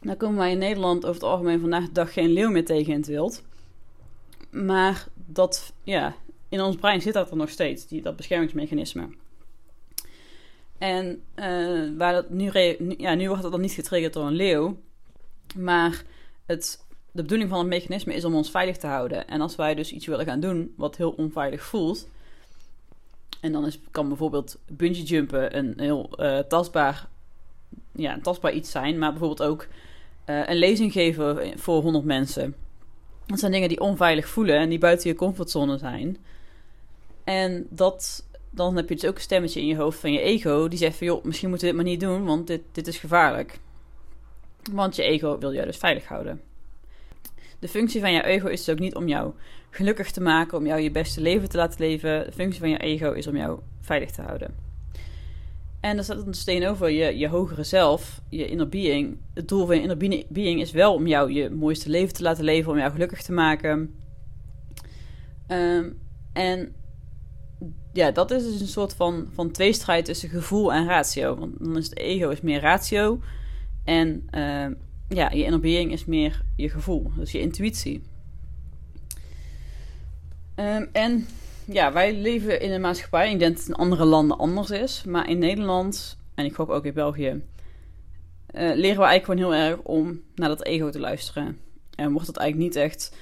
Dan 0.02 0.18
komen 0.18 0.38
wij 0.38 0.52
in 0.52 0.58
Nederland 0.58 1.06
over 1.06 1.22
het 1.22 1.30
algemeen 1.30 1.60
vandaag 1.60 1.86
de 1.86 1.92
dag 1.92 2.14
geen 2.14 2.32
leeuw 2.32 2.50
meer 2.50 2.66
tegen 2.66 2.94
in 2.94 3.00
het 3.00 3.08
wild. 3.08 3.44
Maar 4.52 5.08
dat, 5.16 5.74
ja, 5.84 6.16
in 6.50 6.62
ons 6.62 6.76
brein 6.76 7.02
zit 7.02 7.14
dat 7.14 7.30
er 7.32 7.38
nog 7.38 7.50
steeds, 7.50 7.88
die, 7.88 8.02
dat 8.02 8.16
beschermingsmechanisme. 8.16 9.10
En 10.78 11.22
uh, 11.36 11.98
waar 11.98 12.14
dat 12.14 12.30
nu, 12.30 12.52
ja, 12.98 13.14
nu 13.14 13.28
wordt 13.28 13.44
het 13.44 13.52
dan 13.52 13.62
niet 13.62 13.72
getriggerd 13.72 14.14
door 14.14 14.26
een 14.26 14.36
leeuw. 14.36 14.78
Maar 15.56 16.04
het, 16.46 16.86
de 17.12 17.22
bedoeling 17.22 17.50
van 17.50 17.60
het 17.60 17.68
mechanisme 17.68 18.14
is 18.14 18.26
om 18.26 18.36
ons 18.36 18.52
veilig 18.52 18.78
te 18.78 18.88
houden. 18.88 19.28
En 19.28 19.42
als 19.42 19.56
wij 19.56 19.76
dus 19.76 19.92
iets 19.92 20.06
willen 20.06 20.26
gaan 20.26 20.40
doen 20.40 20.74
wat 20.78 20.98
heel 20.98 21.12
onveilig 21.12 21.64
voelt, 21.64 22.08
en 23.48 23.54
dan 23.54 23.66
is, 23.66 23.80
kan 23.92 24.08
bijvoorbeeld 24.08 24.60
bungee 24.68 25.04
jumpen 25.04 25.58
een 25.58 25.74
heel 25.78 26.10
uh, 26.18 26.40
tastbaar, 26.40 27.08
ja, 27.92 28.14
een 28.14 28.22
tastbaar 28.22 28.54
iets 28.54 28.72
zijn. 28.72 28.98
Maar 28.98 29.10
bijvoorbeeld 29.10 29.50
ook 29.50 29.68
uh, 30.26 30.48
een 30.48 30.58
lezing 30.58 30.92
geven 30.92 31.60
voor 31.60 31.82
100 31.82 32.06
mensen. 32.06 32.56
Dat 33.26 33.40
zijn 33.40 33.52
dingen 33.52 33.70
die 33.70 33.80
onveilig 33.80 34.28
voelen 34.28 34.58
en 34.58 34.70
die 34.70 34.80
buiten 34.80 35.10
je 35.10 35.16
comfortzone 35.16 35.78
zijn. 35.78 36.18
En 37.24 37.68
dat, 37.70 38.28
dan 38.50 38.76
heb 38.76 38.90
je 38.90 38.96
dus 38.96 39.06
ook 39.06 39.16
een 39.16 39.22
stemmetje 39.22 39.60
in 39.60 39.68
je 39.68 39.76
hoofd 39.76 40.00
van 40.00 40.12
je 40.12 40.20
ego. 40.20 40.68
Die 40.68 40.80
zegt 40.80 40.98
van, 40.98 41.08
joh, 41.08 41.24
misschien 41.24 41.50
moeten 41.50 41.68
we 41.68 41.74
dit 41.74 41.84
maar 41.84 41.92
niet 41.92 42.02
doen, 42.02 42.26
want 42.26 42.48
dit, 42.48 42.62
dit 42.72 42.88
is 42.88 42.98
gevaarlijk. 42.98 43.60
Want 44.72 44.96
je 44.96 45.04
ego 45.04 45.38
wil 45.38 45.54
jou 45.54 45.66
dus 45.66 45.78
veilig 45.78 46.08
houden. 46.08 46.42
De 47.60 47.68
functie 47.68 48.02
van 48.02 48.14
je 48.14 48.24
ego 48.24 48.48
is 48.48 48.64
dus 48.64 48.74
ook 48.74 48.82
niet 48.82 48.96
om 48.96 49.08
jou 49.08 49.34
gelukkig 49.78 50.12
te 50.12 50.22
maken, 50.22 50.58
om 50.58 50.66
jou 50.66 50.82
je 50.82 50.92
beste 50.92 51.22
leven 51.22 51.50
te 51.50 51.58
laten 51.58 51.80
leven. 51.80 52.26
De 52.26 52.32
functie 52.32 52.60
van 52.60 52.70
je 52.70 52.78
ego 52.78 53.12
is 53.12 53.28
om 53.28 53.38
jou 53.38 53.60
veilig 53.82 54.12
te 54.12 54.22
houden. 54.22 54.56
En 55.80 55.96
dan 55.96 56.04
staat 56.04 56.26
het 56.26 56.36
steen 56.36 56.68
over 56.68 56.90
je, 56.90 57.18
je 57.18 57.28
hogere 57.28 57.64
zelf, 57.64 58.22
je 58.30 58.48
inner 58.48 58.70
being. 58.70 59.18
Het 59.34 59.48
doel 59.48 59.66
van 59.66 59.76
je 59.76 59.82
inner 59.82 60.26
being 60.30 60.62
is 60.62 60.72
wel 60.72 60.94
om 60.94 61.08
jou 61.08 61.32
je 61.32 61.50
mooiste 61.50 61.90
leven 61.90 62.14
te 62.14 62.24
laten 62.24 62.44
leven, 62.44 62.72
om 62.72 62.78
jou 62.78 62.92
gelukkig 62.92 63.22
te 63.22 63.32
maken. 63.32 63.96
Um, 65.48 66.00
en 66.34 66.76
ja, 67.94 68.12
dat 68.12 68.32
is 68.32 68.44
dus 68.44 68.62
een 68.62 68.68
soort 68.68 68.94
van, 68.94 69.28
van 69.34 69.52
tweestrijd 69.52 70.06
tussen 70.06 70.30
gevoel 70.30 70.74
en 70.74 70.86
ratio. 70.86 71.36
Want 71.36 71.60
dan 71.60 71.78
is 71.78 71.90
het 71.90 71.98
ego 71.98 72.30
is 72.30 72.42
meer 72.42 72.62
ratio. 72.62 73.20
En 73.84 74.28
uh, 74.32 74.68
ja, 75.08 75.30
je 75.30 75.44
inner 75.44 75.60
being 75.60 75.92
is 75.92 76.06
meer 76.06 76.42
je 76.56 76.70
gevoel, 76.70 77.12
dus 77.16 77.32
je 77.32 77.40
intuïtie. 77.40 78.04
Um, 80.60 80.90
en 80.92 81.28
ja, 81.66 81.94
wij 81.94 82.14
leven 82.14 82.62
in 82.62 82.72
een 82.72 82.82
maatschappij, 82.82 83.32
ik 83.32 83.40
denk 83.40 83.52
dat 83.52 83.60
het 83.60 83.70
in 83.70 83.76
andere 83.76 84.06
landen 84.06 84.38
anders 84.38 84.70
is, 84.70 85.04
maar 85.04 85.30
in 85.30 85.38
Nederland, 85.38 86.18
en 86.36 86.46
ik 86.46 86.56
hoop 86.56 86.70
ook 86.70 86.86
in 86.86 86.94
België, 86.94 87.28
uh, 87.28 87.42
leren 88.52 88.98
we 88.98 89.04
eigenlijk 89.04 89.24
gewoon 89.26 89.40
heel 89.40 89.54
erg 89.54 89.80
om 89.80 90.22
naar 90.36 90.50
dat 90.50 90.64
ego 90.64 90.90
te 90.90 91.00
luisteren. 91.00 91.58
En 91.96 92.12
wordt 92.12 92.28
het 92.28 92.38
eigenlijk 92.38 92.74
niet 92.74 92.84
echt. 92.84 93.16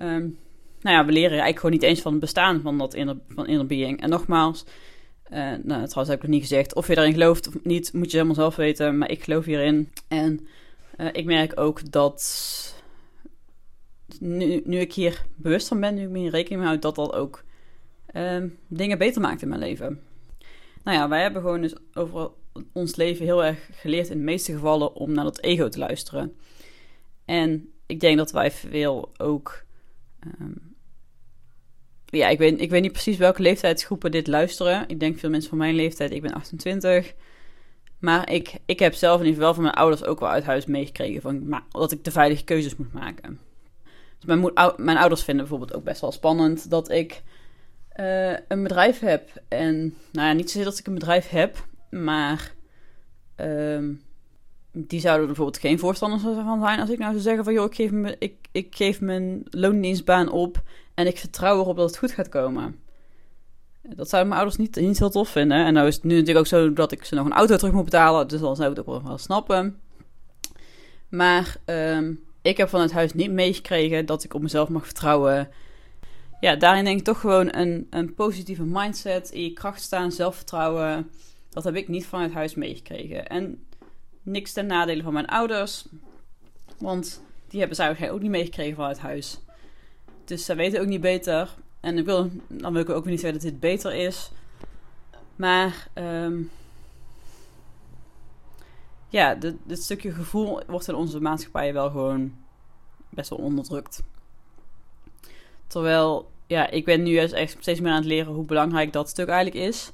Um, 0.00 0.38
nou 0.80 0.96
ja, 0.96 1.04
we 1.04 1.12
leren 1.12 1.30
eigenlijk 1.30 1.58
gewoon 1.58 1.74
niet 1.74 1.82
eens 1.82 2.00
van 2.00 2.12
het 2.12 2.20
bestaan 2.20 2.60
van 2.60 2.78
dat 2.78 2.94
inner, 2.94 3.16
van 3.28 3.46
inner 3.46 3.66
being. 3.66 4.00
En 4.00 4.08
nogmaals, 4.08 4.64
uh, 5.32 5.38
nou, 5.38 5.62
trouwens 5.62 6.08
heb 6.08 6.16
ik 6.16 6.22
nog 6.22 6.30
niet 6.30 6.40
gezegd, 6.40 6.74
of 6.74 6.86
je 6.86 6.94
daarin 6.94 7.12
gelooft 7.12 7.48
of 7.48 7.54
niet, 7.62 7.92
moet 7.92 8.10
je 8.10 8.16
helemaal 8.16 8.36
zelf 8.36 8.56
weten, 8.56 8.98
maar 8.98 9.10
ik 9.10 9.24
geloof 9.24 9.44
hierin. 9.44 9.92
En 10.08 10.46
uh, 10.96 11.08
ik 11.12 11.24
merk 11.24 11.60
ook 11.60 11.90
dat 11.90 12.73
nu, 14.20 14.62
nu 14.64 14.78
ik 14.78 14.92
hier 14.92 15.24
bewust 15.36 15.68
van 15.68 15.80
ben, 15.80 15.94
nu 15.94 16.02
ik 16.02 16.08
me 16.08 16.30
rekening 16.30 16.60
mee 16.60 16.68
houd, 16.68 16.82
dat 16.82 16.94
dat 16.94 17.12
ook 17.12 17.44
uh, 18.12 18.44
dingen 18.68 18.98
beter 18.98 19.20
maakt 19.20 19.42
in 19.42 19.48
mijn 19.48 19.60
leven. 19.60 20.00
Nou 20.84 20.98
ja, 20.98 21.08
wij 21.08 21.22
hebben 21.22 21.42
gewoon 21.42 21.60
dus 21.60 21.74
over 21.94 22.30
ons 22.72 22.96
leven 22.96 23.24
heel 23.24 23.44
erg 23.44 23.68
geleerd 23.72 24.08
in 24.08 24.18
de 24.18 24.24
meeste 24.24 24.52
gevallen 24.52 24.94
om 24.94 25.12
naar 25.12 25.24
dat 25.24 25.40
ego 25.40 25.68
te 25.68 25.78
luisteren. 25.78 26.36
En 27.24 27.72
ik 27.86 28.00
denk 28.00 28.16
dat 28.16 28.30
wij 28.30 28.50
veel 28.50 29.12
ook. 29.16 29.64
Ehm, 30.20 30.52
ja, 32.06 32.28
ik 32.28 32.38
weet, 32.38 32.60
ik 32.60 32.70
weet 32.70 32.82
niet 32.82 32.92
precies 32.92 33.16
welke 33.16 33.42
leeftijdsgroepen 33.42 34.10
dit 34.10 34.26
luisteren. 34.26 34.88
Ik 34.88 35.00
denk 35.00 35.18
veel 35.18 35.30
mensen 35.30 35.48
van 35.48 35.58
mijn 35.58 35.74
leeftijd. 35.74 36.12
Ik 36.12 36.22
ben 36.22 36.32
28. 36.32 37.14
Maar 37.98 38.30
ik, 38.30 38.54
ik 38.66 38.78
heb 38.78 38.94
zelf 38.94 39.20
in 39.20 39.26
ieder 39.26 39.38
geval 39.38 39.54
van 39.54 39.62
mijn 39.62 39.74
ouders 39.74 40.04
ook 40.04 40.20
wel 40.20 40.28
uit 40.28 40.44
huis 40.44 40.66
meegekregen 40.66 41.20
van, 41.20 41.62
dat 41.70 41.92
ik 41.92 42.04
de 42.04 42.10
veilige 42.10 42.44
keuzes 42.44 42.76
moet 42.76 42.92
maken. 42.92 43.40
Mijn, 44.26 44.50
mijn 44.76 44.96
ouders 44.96 45.22
vinden 45.22 45.46
bijvoorbeeld 45.46 45.78
ook 45.78 45.84
best 45.84 46.00
wel 46.00 46.12
spannend 46.12 46.70
dat 46.70 46.90
ik 46.90 47.22
uh, 47.96 48.36
een 48.48 48.62
bedrijf 48.62 49.00
heb. 49.00 49.30
En 49.48 49.94
nou 50.12 50.28
ja, 50.28 50.32
niet 50.32 50.50
zozeer 50.50 50.64
dat 50.64 50.78
ik 50.78 50.86
een 50.86 50.94
bedrijf 50.94 51.28
heb, 51.28 51.66
maar 51.90 52.52
uh, 53.40 53.88
die 54.72 55.00
zouden 55.00 55.20
er 55.20 55.26
bijvoorbeeld 55.26 55.58
geen 55.58 55.78
voorstanders 55.78 56.22
van 56.22 56.60
zijn 56.60 56.80
als 56.80 56.90
ik 56.90 56.98
nou 56.98 57.10
zou 57.10 57.22
zeggen 57.22 57.44
van 57.44 57.52
joh, 57.52 57.64
ik 57.64 57.74
geef, 57.74 57.90
me, 57.90 58.16
ik, 58.18 58.34
ik 58.52 58.76
geef 58.76 59.00
mijn 59.00 59.42
loondienstbaan 59.50 60.30
op 60.30 60.62
en 60.94 61.06
ik 61.06 61.18
vertrouw 61.18 61.60
erop 61.60 61.76
dat 61.76 61.88
het 61.88 61.98
goed 61.98 62.12
gaat 62.12 62.28
komen. 62.28 62.82
Dat 63.82 64.08
zouden 64.08 64.32
mijn 64.32 64.42
ouders 64.46 64.68
niet, 64.76 64.98
heel 64.98 65.10
tof 65.10 65.28
vinden. 65.28 65.64
En 65.64 65.72
nou 65.72 65.86
is 65.86 65.94
het 65.94 66.04
nu 66.04 66.10
natuurlijk 66.10 66.38
ook 66.38 66.46
zo 66.46 66.72
dat 66.72 66.92
ik 66.92 67.04
ze 67.04 67.14
nog 67.14 67.26
een 67.26 67.32
auto 67.32 67.56
terug 67.56 67.72
moet 67.72 67.84
betalen. 67.84 68.28
Dus 68.28 68.40
dan 68.40 68.56
zou 68.56 68.70
ik 68.70 68.76
het 68.76 68.86
ook 68.86 68.92
wel, 68.92 69.08
wel 69.08 69.18
snappen. 69.18 69.80
Maar 71.08 71.56
um, 71.66 72.24
ik 72.44 72.56
heb 72.56 72.68
van 72.68 72.80
het 72.80 72.92
huis 72.92 73.12
niet 73.12 73.30
meegekregen 73.30 74.06
dat 74.06 74.24
ik 74.24 74.34
op 74.34 74.42
mezelf 74.42 74.68
mag 74.68 74.84
vertrouwen. 74.84 75.50
Ja, 76.40 76.56
daarin 76.56 76.84
denk 76.84 76.98
ik 76.98 77.04
toch 77.04 77.20
gewoon 77.20 77.54
een, 77.54 77.86
een 77.90 78.14
positieve 78.14 78.64
mindset. 78.64 79.30
In 79.30 79.42
je 79.42 79.52
kracht 79.52 79.82
staan, 79.82 80.12
zelfvertrouwen. 80.12 81.10
Dat 81.50 81.64
heb 81.64 81.74
ik 81.74 81.88
niet 81.88 82.06
van 82.06 82.20
het 82.20 82.32
huis 82.32 82.54
meegekregen. 82.54 83.26
En 83.26 83.64
niks 84.22 84.52
ten 84.52 84.66
nadele 84.66 85.02
van 85.02 85.12
mijn 85.12 85.26
ouders. 85.26 85.86
Want 86.78 87.22
die 87.48 87.58
hebben 87.58 87.76
ze 87.76 88.10
ook 88.10 88.20
niet 88.20 88.30
meegekregen 88.30 88.76
van 88.76 88.88
het 88.88 88.98
huis. 88.98 89.38
Dus 90.24 90.44
ze 90.44 90.54
weten 90.54 90.80
ook 90.80 90.86
niet 90.86 91.00
beter. 91.00 91.54
En 91.80 91.98
ik 91.98 92.04
wil, 92.04 92.30
dan 92.48 92.72
wil 92.72 92.82
ik 92.82 92.90
ook 92.90 93.04
niet 93.04 93.20
zeggen 93.20 93.40
dat 93.40 93.50
dit 93.50 93.60
beter 93.60 93.94
is. 93.94 94.30
Maar 95.36 95.88
um, 95.94 96.50
ja, 99.14 99.34
dit, 99.34 99.82
stukje 99.82 100.12
gevoel 100.12 100.60
wordt 100.66 100.88
in 100.88 100.94
onze 100.94 101.20
maatschappij 101.20 101.72
wel 101.72 101.90
gewoon 101.90 102.34
best 103.08 103.30
wel 103.30 103.38
onderdrukt. 103.38 104.02
Terwijl, 105.66 106.30
ja, 106.46 106.70
ik 106.70 106.84
ben 106.84 107.02
nu 107.02 107.10
juist 107.10 107.32
echt 107.32 107.56
steeds 107.60 107.80
meer 107.80 107.90
aan 107.90 107.96
het 107.96 108.04
leren 108.04 108.32
hoe 108.32 108.44
belangrijk 108.44 108.92
dat 108.92 109.08
stuk 109.08 109.28
eigenlijk 109.28 109.66
is. 109.66 109.92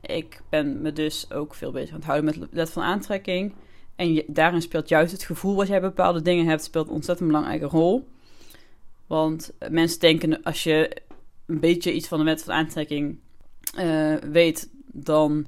Ik 0.00 0.40
ben 0.48 0.82
me 0.82 0.92
dus 0.92 1.32
ook 1.32 1.54
veel 1.54 1.70
bezig 1.70 1.90
aan 1.90 1.96
het 1.96 2.04
houden 2.04 2.24
met 2.24 2.50
wet 2.50 2.70
van 2.70 2.82
aantrekking. 2.82 3.54
En 3.96 4.22
daarin 4.26 4.62
speelt 4.62 4.88
juist 4.88 5.12
het 5.12 5.22
gevoel 5.22 5.54
wat 5.54 5.68
jij 5.68 5.80
bepaalde 5.80 6.22
dingen 6.22 6.46
hebt, 6.46 6.64
speelt 6.64 6.86
een 6.86 6.94
ontzettend 6.94 7.28
belangrijke 7.28 7.66
rol. 7.66 8.08
Want 9.06 9.52
mensen 9.70 10.00
denken 10.00 10.42
als 10.42 10.62
je 10.62 11.02
een 11.46 11.60
beetje 11.60 11.92
iets 11.92 12.08
van 12.08 12.18
de 12.18 12.24
wet 12.24 12.42
van 12.42 12.54
aantrekking 12.54 13.18
uh, 13.78 14.14
weet, 14.14 14.70
dan 14.86 15.46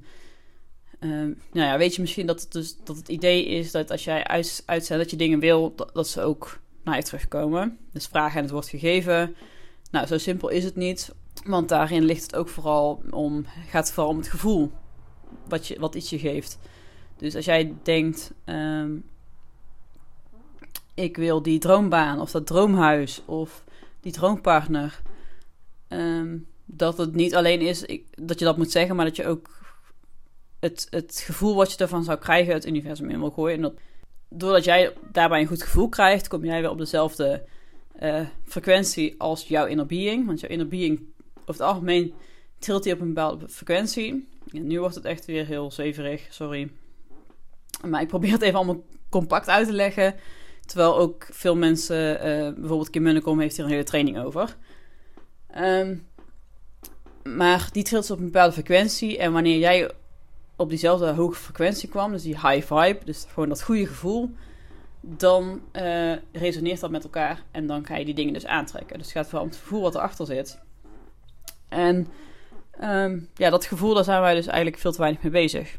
uh, 1.00 1.11
nou 1.52 1.66
ja, 1.66 1.78
weet 1.78 1.95
je 1.95 2.00
misschien 2.00 2.26
dat 2.26 2.40
het, 2.40 2.52
dus, 2.52 2.76
dat 2.85 2.97
het 2.97 3.09
idee 3.09 3.47
is 3.47 3.71
dat 3.71 3.90
als 3.90 4.04
jij 4.04 4.25
uit, 4.25 4.62
uitzet 4.66 4.99
dat 4.99 5.11
je 5.11 5.16
dingen 5.16 5.40
wil, 5.40 5.73
dat, 5.76 5.90
dat, 5.92 6.09
ze 6.09 6.23
ook 6.23 6.61
naar 6.85 6.97
je 6.97 7.02
terugkomen. 7.02 7.78
Dus 7.92 8.07
vragen 8.07 8.37
en 8.37 8.42
het 8.42 8.50
wordt 8.50 8.69
gegeven. 8.69 9.37
Nou, 9.90 10.07
zo 10.07 10.19
simpel 10.19 10.49
is 10.49 10.64
het 10.64 10.76
niet. 10.76 11.14
Want 11.45 11.69
daarin 11.69 12.04
ligt 12.04 12.23
het 12.23 12.37
ook 12.37 12.49
vooral 12.49 13.02
om, 13.11 13.45
gaat 13.69 13.85
het 13.85 13.92
vooral 13.92 14.12
om 14.12 14.19
het 14.19 14.28
gevoel 14.28 14.71
wat, 15.49 15.66
je, 15.66 15.80
wat 15.80 15.95
iets 15.95 16.11
je 16.11 16.19
geeft. 16.19 16.59
Dus 17.16 17.37
als 17.37 17.45
jij 17.45 17.75
denkt, 17.83 18.33
um, 18.45 19.04
ik 20.95 21.16
wil 21.16 21.42
die 21.42 21.59
droombaan 21.59 22.21
of 22.21 22.30
dat 22.30 22.47
droomhuis 22.47 23.23
of 23.25 23.64
die 24.00 24.12
droompartner. 24.12 25.00
Um, 25.88 26.47
dat 26.64 26.99
het 26.99 27.14
niet 27.14 27.35
alleen 27.35 27.61
is 27.61 27.83
ik, 27.83 28.26
dat 28.26 28.38
je 28.38 28.45
dat 28.45 28.57
moet 28.57 28.71
zeggen, 28.71 28.97
maar 28.97 29.04
dat 29.04 29.16
je 29.16 29.26
ook 29.26 29.59
het, 30.60 30.86
het 30.90 31.22
gevoel 31.24 31.54
wat 31.54 31.72
je 31.72 31.78
ervan 31.78 32.04
zou 32.04 32.18
krijgen 32.18 32.54
het 32.54 32.66
universum 32.66 33.10
in 33.10 33.18
wil 33.18 33.30
gooien. 33.30 33.56
En 33.56 33.62
dat, 33.62 33.74
doordat 34.28 34.64
jij 34.64 34.92
daarbij 35.12 35.40
een 35.40 35.46
goed 35.46 35.62
gevoel 35.62 35.88
krijgt, 35.88 36.28
kom 36.28 36.44
jij 36.44 36.60
weer 36.60 36.70
op 36.70 36.78
dezelfde 36.78 37.44
uh, 38.02 38.20
frequentie 38.44 39.14
als 39.18 39.48
jouw 39.48 39.66
inner 39.66 39.86
being. 39.86 40.26
Want 40.26 40.40
jouw 40.40 40.50
inner 40.50 40.68
being, 40.68 41.00
over 41.34 41.52
het 41.52 41.60
algemeen, 41.60 42.14
trilt 42.58 42.84
hij 42.84 42.92
op 42.92 43.00
een 43.00 43.06
bepaalde 43.06 43.48
frequentie. 43.48 44.28
En 44.52 44.66
nu 44.66 44.80
wordt 44.80 44.94
het 44.94 45.04
echt 45.04 45.24
weer 45.24 45.46
heel 45.46 45.70
zweverig, 45.70 46.26
sorry. 46.30 46.70
Maar 47.84 48.00
ik 48.00 48.08
probeer 48.08 48.32
het 48.32 48.42
even 48.42 48.56
allemaal 48.56 48.84
compact 49.08 49.48
uit 49.48 49.66
te 49.66 49.72
leggen. 49.72 50.14
Terwijl 50.66 50.98
ook 50.98 51.26
veel 51.30 51.56
mensen, 51.56 52.14
uh, 52.14 52.54
bijvoorbeeld 52.54 52.90
Kim 52.90 53.02
Munnekom 53.02 53.40
heeft 53.40 53.56
hier 53.56 53.64
een 53.64 53.70
hele 53.70 53.84
training 53.84 54.18
over. 54.18 54.56
Um, 55.56 56.08
maar 57.22 57.68
die 57.72 57.82
trilt 57.82 58.10
op 58.10 58.18
een 58.18 58.24
bepaalde 58.24 58.52
frequentie. 58.52 59.18
En 59.18 59.32
wanneer 59.32 59.58
jij 59.58 59.90
op 60.60 60.68
diezelfde 60.68 61.12
hoge 61.12 61.34
frequentie 61.34 61.88
kwam, 61.88 62.12
dus 62.12 62.22
die 62.22 62.48
high 62.48 62.66
vibe, 62.66 62.98
dus 63.04 63.26
gewoon 63.32 63.48
dat 63.48 63.62
goede 63.62 63.86
gevoel, 63.86 64.30
dan 65.00 65.60
uh, 65.72 66.12
resoneert 66.32 66.80
dat 66.80 66.90
met 66.90 67.04
elkaar 67.04 67.42
en 67.50 67.66
dan 67.66 67.86
ga 67.86 67.96
je 67.96 68.04
die 68.04 68.14
dingen 68.14 68.32
dus 68.32 68.46
aantrekken. 68.46 68.98
Dus 68.98 69.06
het 69.06 69.16
gaat 69.16 69.26
vooral 69.26 69.42
om 69.42 69.48
het 69.48 69.58
gevoel 69.58 69.80
wat 69.80 69.94
erachter 69.94 70.26
zit. 70.26 70.60
En 71.68 72.06
um, 72.82 73.28
ja, 73.34 73.50
dat 73.50 73.64
gevoel, 73.64 73.94
daar 73.94 74.04
zijn 74.04 74.20
wij 74.20 74.34
dus 74.34 74.46
eigenlijk 74.46 74.78
veel 74.78 74.92
te 74.92 74.98
weinig 74.98 75.22
mee 75.22 75.32
bezig. 75.32 75.78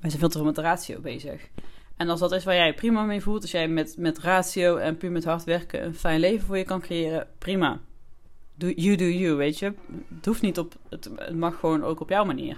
Wij 0.00 0.10
zijn 0.10 0.20
veel 0.20 0.28
te 0.28 0.38
veel 0.38 0.46
met 0.46 0.58
ratio 0.58 1.00
bezig. 1.00 1.48
En 1.96 2.08
als 2.08 2.20
dat 2.20 2.32
is 2.32 2.44
waar 2.44 2.54
jij 2.54 2.74
prima 2.74 3.02
mee 3.02 3.22
voelt, 3.22 3.42
als 3.42 3.50
jij 3.50 3.68
met, 3.68 3.94
met 3.98 4.18
ratio 4.18 4.76
en 4.76 4.96
puur 4.96 5.10
met 5.10 5.24
hard 5.24 5.44
werken 5.44 5.84
een 5.84 5.94
fijn 5.94 6.20
leven 6.20 6.46
voor 6.46 6.58
je 6.58 6.64
kan 6.64 6.80
creëren, 6.80 7.26
prima. 7.38 7.80
Do, 8.54 8.68
you 8.68 8.96
do 8.96 9.04
you, 9.04 9.34
weet 9.34 9.58
je. 9.58 9.72
Het 10.14 10.26
hoeft 10.26 10.42
niet 10.42 10.58
op, 10.58 10.74
het, 10.88 11.10
het 11.16 11.36
mag 11.36 11.58
gewoon 11.58 11.84
ook 11.84 12.00
op 12.00 12.08
jouw 12.08 12.24
manier. 12.24 12.56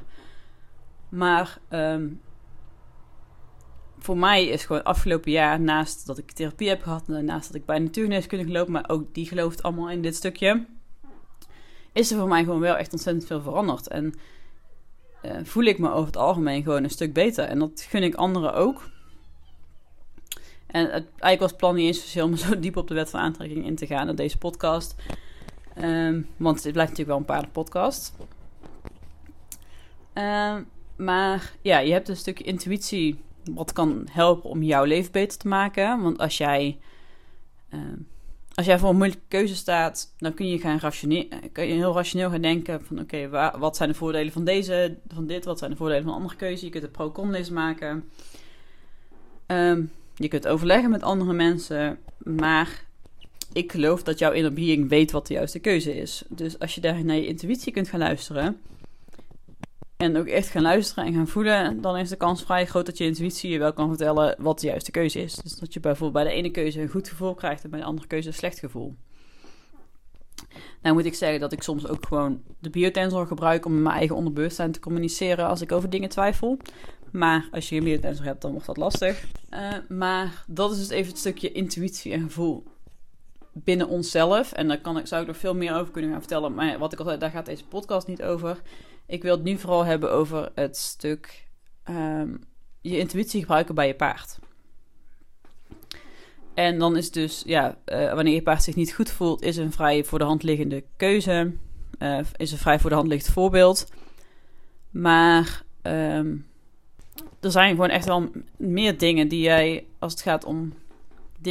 Maar 1.11 1.59
um, 1.71 2.21
voor 3.99 4.17
mij 4.17 4.47
is 4.47 4.65
gewoon 4.65 4.83
afgelopen 4.83 5.31
jaar, 5.31 5.61
naast 5.61 6.07
dat 6.07 6.19
ik 6.19 6.33
therapie 6.33 6.69
heb 6.69 6.83
gehad, 6.83 7.09
naast 7.09 7.47
dat 7.47 7.57
ik 7.57 7.65
bij 7.65 7.79
natuurgeneeskunde 7.79 8.45
gelopen, 8.45 8.73
maar 8.73 8.89
ook 8.89 9.15
die 9.15 9.27
gelooft 9.27 9.63
allemaal 9.63 9.91
in 9.91 10.03
dit 10.03 10.17
stukje, 10.17 10.67
is 11.93 12.11
er 12.11 12.19
voor 12.19 12.29
mij 12.29 12.45
gewoon 12.45 12.61
wel 12.61 12.77
echt 12.77 12.93
ontzettend 12.93 13.27
veel 13.27 13.43
veranderd. 13.43 13.89
En 13.89 14.15
uh, 15.25 15.33
voel 15.43 15.65
ik 15.65 15.79
me 15.79 15.91
over 15.91 16.07
het 16.07 16.17
algemeen 16.17 16.63
gewoon 16.63 16.85
een 16.85 16.91
stuk 16.91 17.13
beter. 17.13 17.45
En 17.45 17.59
dat 17.59 17.87
gun 17.89 18.03
ik 18.03 18.15
anderen 18.15 18.55
ook. 18.55 18.89
En 20.67 20.83
het, 20.83 21.07
eigenlijk 21.07 21.41
was 21.41 21.51
het 21.51 21.59
plan 21.59 21.75
niet 21.75 21.87
eens 21.87 22.17
om 22.17 22.37
zo 22.47 22.59
diep 22.59 22.77
op 22.77 22.89
de 22.89 22.95
wet 22.95 23.11
van 23.11 23.21
aantrekking 23.21 23.67
in 23.67 23.77
te 23.77 23.87
gaan 23.87 24.09
in 24.09 24.15
deze 24.15 24.39
podcast. 24.39 24.95
Um, 25.79 26.29
want 26.37 26.65
het 26.65 26.73
blijft 26.73 26.91
natuurlijk 26.91 27.09
wel 27.09 27.17
een 27.17 27.25
paardenpodcast. 27.25 28.15
Um, 30.15 30.69
maar 31.01 31.53
ja, 31.63 31.79
je 31.79 31.93
hebt 31.93 32.09
een 32.09 32.17
stukje 32.17 32.45
intuïtie 32.45 33.21
wat 33.55 33.73
kan 33.73 34.07
helpen 34.11 34.51
om 34.51 34.63
jouw 34.63 34.85
leven 34.85 35.13
beter 35.13 35.39
te 35.39 35.49
maken. 35.49 36.03
Want 36.03 36.19
als 36.19 36.39
jij, 36.39 36.79
uh, 37.75 37.81
als 38.55 38.67
jij 38.67 38.79
voor 38.79 38.89
een 38.89 38.97
moeilijke 38.97 39.25
keuze 39.29 39.57
staat, 39.57 40.15
dan 40.19 40.35
kun 40.35 40.49
je, 40.49 40.59
gaan 40.59 40.81
kun 41.53 41.67
je 41.67 41.73
heel 41.73 41.95
rationeel 41.95 42.31
gaan 42.31 42.41
denken 42.41 42.85
van 42.85 43.01
oké, 43.01 43.29
wat 43.59 43.77
zijn 43.77 43.89
de 43.89 43.95
voordelen 43.95 44.33
van 44.33 44.45
deze, 44.45 44.97
van 45.09 45.27
dit, 45.27 45.45
wat 45.45 45.59
zijn 45.59 45.71
de 45.71 45.77
voordelen 45.77 46.03
van 46.03 46.13
een 46.13 46.19
andere 46.19 46.37
keuze. 46.37 46.65
Je 46.65 46.71
kunt 46.71 46.85
een 46.85 46.91
pro-con 46.91 47.31
maken. 47.53 48.05
Um, 49.47 49.91
je 50.15 50.29
kunt 50.29 50.47
overleggen 50.47 50.91
met 50.91 51.03
andere 51.03 51.33
mensen, 51.33 51.99
maar 52.19 52.85
ik 53.53 53.73
geloof 53.73 54.03
dat 54.03 54.19
jouw 54.19 54.33
inner 54.33 54.53
weet 54.89 55.11
wat 55.11 55.27
de 55.27 55.35
juiste 55.35 55.59
keuze 55.59 55.97
is. 55.97 56.25
Dus 56.29 56.59
als 56.59 56.75
je 56.75 56.81
daar 56.81 57.05
naar 57.05 57.17
je 57.17 57.27
intuïtie 57.27 57.73
kunt 57.73 57.89
gaan 57.89 58.01
luisteren 58.01 58.61
en 60.01 60.17
ook 60.17 60.27
echt 60.27 60.49
gaan 60.49 60.63
luisteren 60.63 61.05
en 61.05 61.13
gaan 61.13 61.29
voelen, 61.29 61.81
dan 61.81 61.97
is 61.97 62.09
de 62.09 62.17
kans 62.17 62.43
vrij 62.43 62.67
groot 62.67 62.87
dat 62.87 62.99
je 62.99 63.05
intuïtie 63.05 63.51
je 63.51 63.59
wel 63.59 63.73
kan 63.73 63.89
vertellen 63.89 64.35
wat 64.39 64.61
de 64.61 64.67
juiste 64.67 64.91
keuze 64.91 65.23
is. 65.23 65.35
Dus 65.35 65.57
dat 65.57 65.73
je 65.73 65.81
bijvoorbeeld 65.81 66.25
bij 66.25 66.33
de 66.33 66.39
ene 66.39 66.51
keuze 66.51 66.81
een 66.81 66.89
goed 66.89 67.09
gevoel 67.09 67.35
krijgt 67.35 67.65
en 67.65 67.71
bij 67.71 67.81
de 67.81 67.87
andere 67.87 68.07
keuze 68.07 68.29
een 68.29 68.35
slecht 68.35 68.59
gevoel. 68.59 68.97
Nou 70.83 70.95
moet 70.95 71.05
ik 71.05 71.15
zeggen 71.15 71.41
dat 71.41 71.53
ik 71.53 71.63
soms 71.63 71.89
ook 71.89 72.07
gewoon 72.07 72.43
de 72.59 72.71
biotensor 72.71 73.27
gebruik 73.27 73.65
om 73.65 73.73
met 73.73 73.83
mijn 73.83 73.97
eigen 73.97 74.17
onderbewustzijn 74.17 74.73
te 74.73 74.81
communiceren 74.81 75.47
als 75.47 75.61
ik 75.61 75.73
over 75.73 75.91
dingen 75.91 76.09
twijfel. 76.09 76.59
Maar 77.13 77.49
als 77.51 77.69
je 77.69 77.75
geen 77.75 77.85
biotensor 77.85 78.25
hebt, 78.25 78.43
dan 78.43 78.51
wordt 78.51 78.67
dat 78.67 78.77
lastig. 78.77 79.25
Uh, 79.51 79.73
maar 79.89 80.45
dat 80.47 80.71
is 80.71 80.79
dus 80.79 80.89
even 80.89 81.11
het 81.11 81.19
stukje 81.19 81.53
intuïtie 81.53 82.13
en 82.13 82.23
gevoel 82.23 82.65
binnen 83.53 83.89
onszelf. 83.89 84.53
En 84.53 84.69
daar 84.69 84.81
kan 84.81 84.99
ik, 84.99 85.07
zou 85.07 85.23
ik 85.23 85.29
er 85.29 85.35
veel 85.35 85.55
meer 85.55 85.75
over 85.75 85.93
kunnen 85.93 86.11
gaan 86.11 86.21
vertellen. 86.21 86.55
Maar 86.55 86.79
wat 86.79 86.93
ik 86.93 86.99
al 86.99 87.05
zei, 87.05 87.19
daar 87.19 87.31
gaat 87.31 87.47
deze 87.47 87.67
podcast 87.67 88.07
niet 88.07 88.23
over. 88.23 88.63
Ik 89.11 89.23
wil 89.23 89.35
het 89.35 89.43
nu 89.43 89.59
vooral 89.59 89.85
hebben 89.85 90.13
over 90.13 90.51
het 90.55 90.77
stuk 90.77 91.49
um, 91.89 92.41
je 92.81 92.99
intuïtie 92.99 93.41
gebruiken 93.41 93.75
bij 93.75 93.87
je 93.87 93.95
paard. 93.95 94.39
En 96.55 96.79
dan 96.79 96.97
is 96.97 97.11
dus, 97.11 97.43
ja, 97.47 97.79
uh, 97.87 98.15
wanneer 98.15 98.35
je 98.35 98.43
paard 98.43 98.63
zich 98.63 98.75
niet 98.75 98.93
goed 98.93 99.11
voelt, 99.11 99.43
is 99.43 99.57
een 99.57 99.73
vrij 99.73 100.05
voor 100.05 100.19
de 100.19 100.25
hand 100.25 100.43
liggende 100.43 100.85
keuze. 100.97 101.53
Uh, 101.99 102.19
is 102.37 102.53
een 102.53 102.59
vrij 102.59 102.79
voor 102.79 102.91
de 102.91 102.97
hand 102.97 103.09
liggend 103.09 103.33
voorbeeld. 103.33 103.93
Maar 104.91 105.63
ehm, 105.83 106.37
er 107.41 107.51
zijn 107.51 107.71
gewoon 107.71 107.91
echt 107.91 108.05
wel 108.05 108.31
meer 108.57 108.99
dingen 108.99 109.29
die 109.29 109.41
jij, 109.41 109.87
als 109.99 110.13
het 110.13 110.23
gaat 110.23 110.45
om 110.45 110.75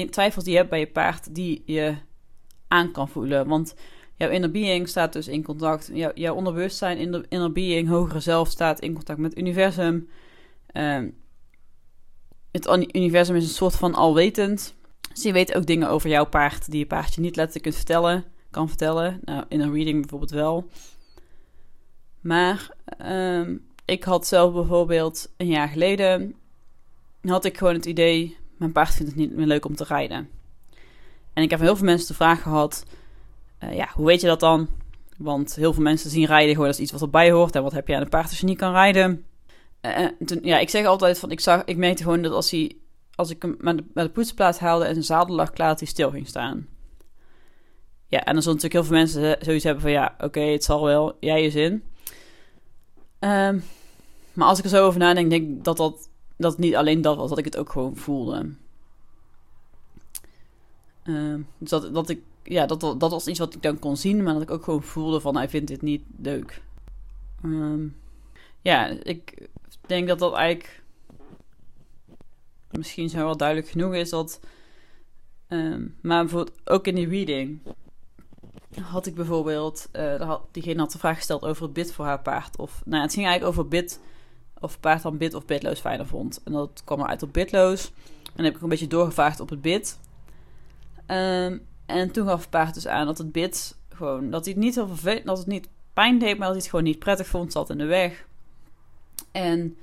twijfels 0.10 0.44
die 0.44 0.54
je 0.54 0.60
hebt 0.60 0.70
bij 0.70 0.80
je 0.80 0.88
paard, 0.88 1.36
die 1.36 1.63
je 1.66 1.96
aan 2.68 2.92
kan 2.92 3.10
voelen. 3.10 3.48
Want 3.48 3.75
jouw 4.19 4.29
inner 4.29 4.51
being 4.51 4.88
staat 4.88 5.13
dus 5.13 5.27
in 5.27 5.43
contact, 5.43 5.89
jouw, 5.93 6.11
jouw 6.13 6.35
onderbewustzijn, 6.35 6.97
in 6.97 7.11
de 7.11 7.25
inner 7.29 7.51
being, 7.51 7.88
hogere 7.88 8.19
zelf 8.19 8.49
staat 8.49 8.79
in 8.79 8.93
contact 8.93 9.19
met 9.19 9.29
het 9.29 9.39
universum. 9.39 10.09
Um, 10.73 11.15
het 12.51 12.67
universum 12.95 13.35
is 13.35 13.43
een 13.43 13.49
soort 13.49 13.75
van 13.75 13.93
alwetend. 13.93 14.75
Dus 15.13 15.23
je 15.23 15.31
weet 15.31 15.55
ook 15.55 15.65
dingen 15.65 15.89
over 15.89 16.09
jouw 16.09 16.25
paard 16.25 16.71
die 16.71 16.79
je 16.79 16.85
paardje 16.85 17.21
niet 17.21 17.35
letterlijk 17.35 17.63
kunt 17.63 17.75
vertellen, 17.75 18.25
kan 18.51 18.67
vertellen. 18.67 19.19
Nou, 19.23 19.43
in 19.47 19.59
een 19.59 19.73
reading 19.73 19.99
bijvoorbeeld 19.99 20.31
wel. 20.31 20.69
Maar 22.21 22.75
ehm, 22.97 23.55
ik 23.85 24.03
had 24.03 24.27
zelf 24.27 24.53
bijvoorbeeld 24.53 25.31
een 25.38 25.47
jaar 25.47 25.67
geleden 25.67 26.35
had 27.21 27.45
ik 27.45 27.57
gewoon 27.57 27.73
het 27.73 27.85
idee, 27.85 28.38
mijn 28.57 28.71
paard 28.71 28.93
vindt 28.93 29.11
het 29.11 29.19
niet 29.19 29.35
meer 29.35 29.45
leuk 29.45 29.65
om 29.65 29.75
te 29.75 29.83
rijden. 29.83 30.29
En 31.33 31.43
ik 31.43 31.49
heb 31.49 31.59
heel 31.59 31.75
veel 31.75 31.85
mensen 31.85 32.07
de 32.07 32.13
vraag 32.13 32.41
gehad, 32.41 32.85
uh, 33.63 33.75
ja, 33.75 33.89
hoe 33.94 34.06
weet 34.06 34.22
je 34.22 34.28
dat 34.28 34.39
dan? 34.39 34.68
Want 35.18 35.56
heel 35.56 35.74
veel 35.74 35.84
mensen 35.84 36.10
zien 36.10 36.25
rijden 36.25 36.54
gewoon 36.54 36.68
als 36.68 36.80
iets 36.80 36.92
wat 36.92 37.01
erbij 37.01 37.32
hoort. 37.32 37.56
En 37.56 37.63
wat 37.63 37.72
heb 37.72 37.88
je 37.88 37.96
aan 37.96 38.01
een 38.01 38.10
paard 38.10 38.30
als 38.30 38.39
je 38.39 38.46
niet 38.46 38.58
kan 38.58 38.72
rijden? 38.72 39.25
Uh, 39.82 40.08
toen, 40.25 40.39
ja, 40.42 40.60
ik 40.60 40.70
zeg 40.70 40.86
altijd 40.86 41.20
van, 41.20 41.32
ik, 41.32 41.39
zag, 41.39 41.63
ik 41.63 42.00
gewoon 42.00 42.22
dat 42.22 42.32
als, 42.32 42.51
hij, 42.51 42.78
als 43.16 43.30
ik 43.30 43.42
hem 43.42 43.56
met 43.60 43.78
de, 43.78 43.84
met 43.94 44.06
de 44.06 44.12
poetsplaats 44.12 44.60
haalde 44.60 44.86
en 44.86 44.94
zijn 44.94 45.06
zadel 45.06 45.36
lag 45.36 45.51
klaar, 45.51 45.70
dat 45.70 45.80
hij 45.80 45.88
stil 45.88 46.12
ging 46.12 46.28
staan. 46.28 46.68
Ja, 48.08 48.24
en 48.24 48.34
dan 48.34 48.42
zullen 48.42 48.58
natuurlijk 48.58 48.74
heel 48.74 48.84
veel 48.84 48.98
mensen 48.98 49.46
zoiets 49.46 49.63
hebben 49.63 49.82
van, 49.82 49.92
ja, 49.92 50.16
oké, 50.20 50.39
het 50.39 50.63
zal 50.63 50.84
wel, 50.84 51.18
jij 51.20 51.44
je 51.44 51.50
zin. 51.50 51.84
Um, 53.20 53.63
maar 54.34 54.48
als 54.48 54.58
ik 54.58 54.63
er 54.63 54.70
zo 54.70 54.86
over 54.86 55.00
nadenk, 55.00 55.30
denk 55.30 55.50
ik 55.50 55.63
dat, 55.63 55.78
dat, 55.78 56.10
dat 56.38 56.51
het 56.51 56.62
niet 56.62 56.75
alleen 56.75 57.01
dat 57.01 57.18
was, 57.18 57.30
dat 57.30 57.38
ik 57.38 57.46
het 57.46 57.58
ook 57.58 57.72
gewoon 57.72 57.96
voelde. 57.96 58.50
Uh, 61.04 61.36
dus 61.58 61.70
dat, 61.70 61.94
dat 61.94 62.10
ik, 62.10 62.22
ja, 62.43 62.65
dat, 62.65 62.79
dat 62.79 63.12
was 63.12 63.27
iets 63.27 63.39
wat 63.39 63.53
ik 63.53 63.62
dan 63.62 63.79
kon 63.79 63.98
zien, 63.98 64.24
maar 64.24 64.34
dat 64.34 64.41
ik 64.41 64.51
ook 64.51 64.63
gewoon 64.63 64.84
voelde 64.84 65.22
van 65.22 65.36
hij 65.36 65.50
vindt 65.50 65.67
dit 65.67 65.81
niet 65.81 66.03
leuk. 66.17 66.62
Um, 67.46 67.98
ja, 68.62 68.88
ik 68.88 69.48
denk 69.86 70.08
dat 70.08 70.19
dat 70.19 70.34
eigenlijk 70.34 70.84
misschien 72.72 73.10
zo 73.10 73.17
wel 73.17 73.38
duidelijk 73.38 73.69
genoeg 73.69 73.93
is 73.93 74.10
dat. 74.10 74.39
Um, 75.48 75.96
maar 76.01 76.24
bijvoorbeeld 76.24 76.60
ook 76.63 76.88
in 76.88 76.96
die 76.96 77.08
reading 77.08 77.60
had 78.81 79.05
ik 79.05 79.15
bijvoorbeeld, 79.15 79.89
had, 80.19 80.41
diegene 80.51 80.79
had 80.79 80.91
de 80.91 80.98
vraag 80.98 81.15
gesteld 81.15 81.43
over 81.43 81.63
het 81.63 81.74
bid 81.74 81.93
voor 81.93 82.05
haar 82.05 82.22
paard. 82.22 82.58
Of, 82.58 82.81
nou, 82.86 83.01
het 83.03 83.13
ging 83.13 83.25
eigenlijk 83.25 83.58
over 83.58 83.69
bid, 83.69 84.00
of 84.60 84.79
paard 84.79 85.01
dan 85.01 85.17
bid 85.17 85.34
of 85.34 85.46
bidloos 85.46 85.79
fijner 85.79 86.08
vond. 86.08 86.41
En 86.43 86.51
dat 86.51 86.81
kwam 86.86 87.00
eruit 87.00 87.24
op 87.24 87.34
bidloos. 87.34 87.91
En 88.24 88.36
dan 88.36 88.46
heb 88.46 88.55
ik 88.55 88.62
een 88.62 88.69
beetje 88.69 88.88
doorgevraagd 88.88 89.39
op 89.39 89.50
het 89.50 89.62
bid. 89.62 90.00
Um, 91.08 91.67
en 91.89 92.12
toen 92.12 92.27
gaf 92.27 92.50
paard 92.50 92.74
dus 92.74 92.88
aan 92.88 93.05
dat 93.05 93.17
het 93.17 93.31
bid 93.31 93.77
gewoon, 93.89 94.29
dat 94.29 94.46
hij 94.46 94.53
het 94.53 94.63
niet 94.63 94.75
heel 94.75 94.88
vervelend, 94.88 95.25
dat 95.25 95.38
het 95.38 95.48
niet 95.48 95.69
pijn 95.93 96.19
deed, 96.19 96.38
maar 96.38 96.48
dat 96.48 96.48
hij 96.48 96.58
het 96.58 96.69
gewoon 96.69 96.86
niet 96.86 97.00
prettig 97.00 97.27
vond, 97.27 97.51
zat 97.51 97.69
in 97.69 97.77
de 97.77 97.86
weg. 97.86 98.25
En 99.31 99.77